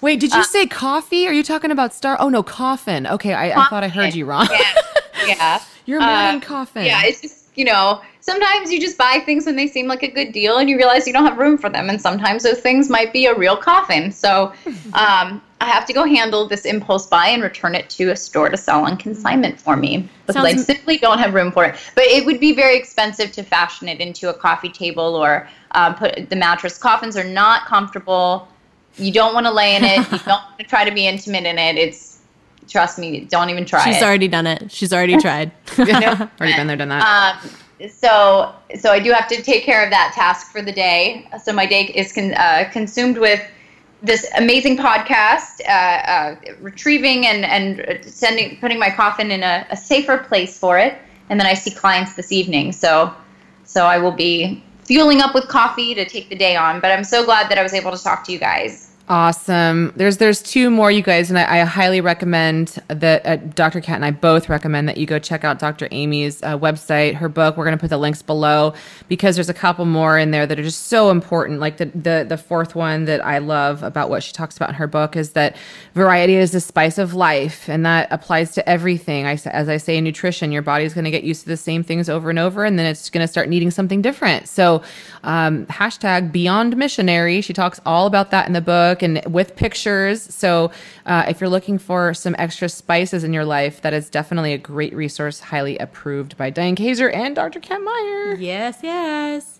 [0.00, 1.26] Wait, did you uh, say coffee?
[1.26, 2.16] Are you talking about star?
[2.20, 3.06] Oh no, coffin.
[3.06, 4.48] Okay, I, I thought I heard you wrong.
[4.50, 4.74] Yeah.
[5.26, 5.62] yeah.
[5.86, 6.84] Your morning uh, coffin.
[6.84, 10.08] Yeah, it's just you know, sometimes you just buy things when they seem like a
[10.08, 11.88] good deal and you realize you don't have room for them.
[11.88, 14.10] And sometimes those things might be a real coffin.
[14.10, 14.52] So
[14.94, 18.48] um, I have to go handle this impulse buy and return it to a store
[18.48, 21.76] to sell on consignment for me because Sounds I simply don't have room for it.
[21.94, 25.94] But it would be very expensive to fashion it into a coffee table or um,
[25.94, 26.76] put the mattress.
[26.76, 28.48] Coffins are not comfortable.
[28.96, 29.98] You don't want to lay in it.
[29.98, 31.76] You don't want to try to be intimate in it.
[31.76, 32.14] It's
[32.68, 33.84] Trust me, don't even try.
[33.84, 34.02] She's it.
[34.02, 34.70] already done it.
[34.70, 35.52] She's already tried.
[35.78, 37.38] already been there, done that.
[37.42, 37.50] Um,
[37.88, 41.28] so, so I do have to take care of that task for the day.
[41.42, 43.40] So my day is con- uh, consumed with
[44.02, 49.76] this amazing podcast, uh, uh, retrieving and and sending, putting my coffin in a, a
[49.76, 50.96] safer place for it,
[51.30, 52.72] and then I see clients this evening.
[52.72, 53.14] So,
[53.64, 56.80] so I will be fueling up with coffee to take the day on.
[56.80, 58.83] But I'm so glad that I was able to talk to you guys.
[59.06, 59.92] Awesome.
[59.96, 63.82] There's there's two more, you guys, and I, I highly recommend that uh, Dr.
[63.82, 65.88] Kat and I both recommend that you go check out Dr.
[65.90, 67.58] Amy's uh, website, her book.
[67.58, 68.72] We're going to put the links below
[69.08, 71.60] because there's a couple more in there that are just so important.
[71.60, 74.74] Like the, the the fourth one that I love about what she talks about in
[74.76, 75.54] her book is that
[75.92, 79.26] variety is the spice of life, and that applies to everything.
[79.26, 81.82] I as I say in nutrition, your body's going to get used to the same
[81.84, 84.48] things over and over, and then it's going to start needing something different.
[84.48, 84.82] So,
[85.24, 87.42] um, hashtag Beyond Missionary.
[87.42, 90.22] She talks all about that in the book book and with pictures.
[90.22, 90.70] So
[91.06, 94.58] uh, if you're looking for some extra spices in your life, that is definitely a
[94.58, 97.60] great resource, highly approved by Diane Kaiser and Dr.
[97.60, 98.34] Kat Meyer.
[98.36, 99.58] Yes, yes.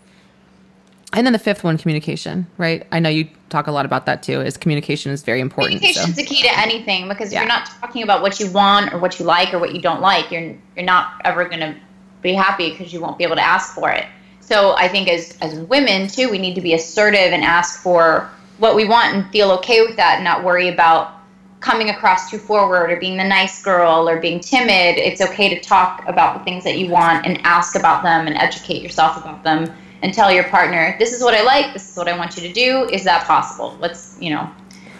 [1.12, 2.86] And then the fifth one, communication, right?
[2.90, 4.40] I know you talk a lot about that too.
[4.40, 5.80] Is communication is very important.
[5.80, 6.22] Communication is so.
[6.22, 7.38] the key to anything because yeah.
[7.38, 9.80] if you're not talking about what you want or what you like or what you
[9.80, 11.76] don't like, you're you're not ever going to
[12.20, 14.06] be happy because you won't be able to ask for it.
[14.40, 18.28] So I think as as women too, we need to be assertive and ask for
[18.58, 21.12] what we want and feel okay with that and not worry about
[21.60, 24.98] coming across too forward or being the nice girl or being timid.
[24.98, 28.36] It's okay to talk about the things that you want and ask about them and
[28.36, 31.96] educate yourself about them and tell your partner, this is what I like, this is
[31.96, 32.86] what I want you to do.
[32.92, 33.76] Is that possible?
[33.80, 34.50] Let's, you know,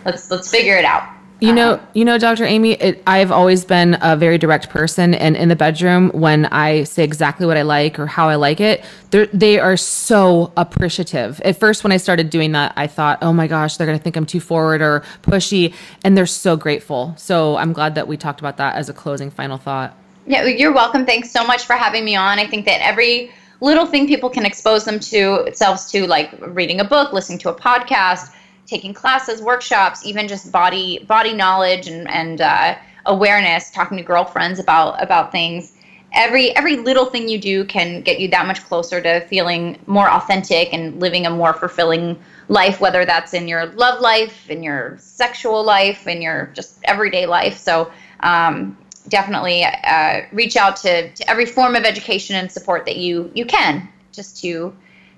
[0.06, 1.13] let's let's figure it out.
[1.40, 1.86] You know, uh-huh.
[1.94, 2.44] you know, Dr.
[2.44, 6.84] Amy, it, I've always been a very direct person, and in the bedroom, when I
[6.84, 11.40] say exactly what I like or how I like it, they are so appreciative.
[11.40, 14.02] At first, when I started doing that, I thought, "Oh my gosh, they're going to
[14.02, 15.74] think I'm too forward or pushy,"
[16.04, 17.14] and they're so grateful.
[17.18, 19.96] So I'm glad that we talked about that as a closing final thought.
[20.26, 21.04] Yeah, you're welcome.
[21.04, 22.38] Thanks so much for having me on.
[22.38, 26.80] I think that every little thing people can expose them to themselves to, like reading
[26.80, 28.30] a book, listening to a podcast
[28.66, 34.58] taking classes, workshops, even just body body knowledge and and uh, awareness, talking to girlfriends
[34.58, 35.72] about about things.
[36.12, 40.10] Every every little thing you do can get you that much closer to feeling more
[40.10, 44.96] authentic and living a more fulfilling life, whether that's in your love life, in your
[44.98, 47.58] sexual life, in your just everyday life.
[47.58, 47.90] So
[48.20, 48.76] um,
[49.08, 53.44] definitely uh, reach out to, to every form of education and support that you you
[53.44, 54.74] can, just to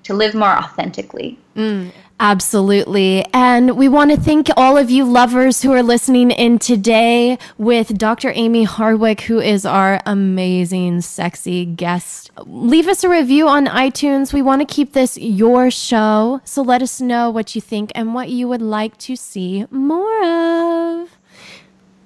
[0.07, 1.39] to live more authentically.
[1.57, 1.91] Mm.
[2.19, 3.27] Absolutely.
[3.35, 7.99] And we want to thank all of you lovers who are listening in today with
[7.99, 8.33] Dr.
[8.35, 12.31] Amy Harwick, who is our amazing, sexy guest.
[12.47, 14.33] Leave us a review on iTunes.
[14.33, 16.41] We want to keep this your show.
[16.45, 20.25] So let us know what you think and what you would like to see more
[20.25, 21.11] of.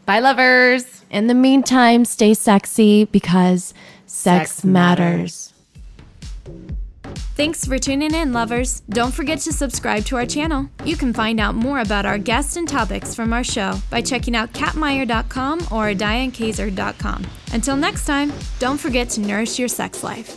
[0.07, 1.05] Bye, lovers.
[1.11, 3.74] In the meantime, stay sexy because
[4.07, 5.07] sex, sex matters.
[5.07, 5.49] matters.
[7.41, 8.80] Thanks for tuning in, lovers.
[8.91, 10.68] Don't forget to subscribe to our channel.
[10.84, 14.36] You can find out more about our guests and topics from our show by checking
[14.36, 17.26] out katmeyer.com or dianekaiser.com.
[17.55, 20.36] Until next time, don't forget to nourish your sex life.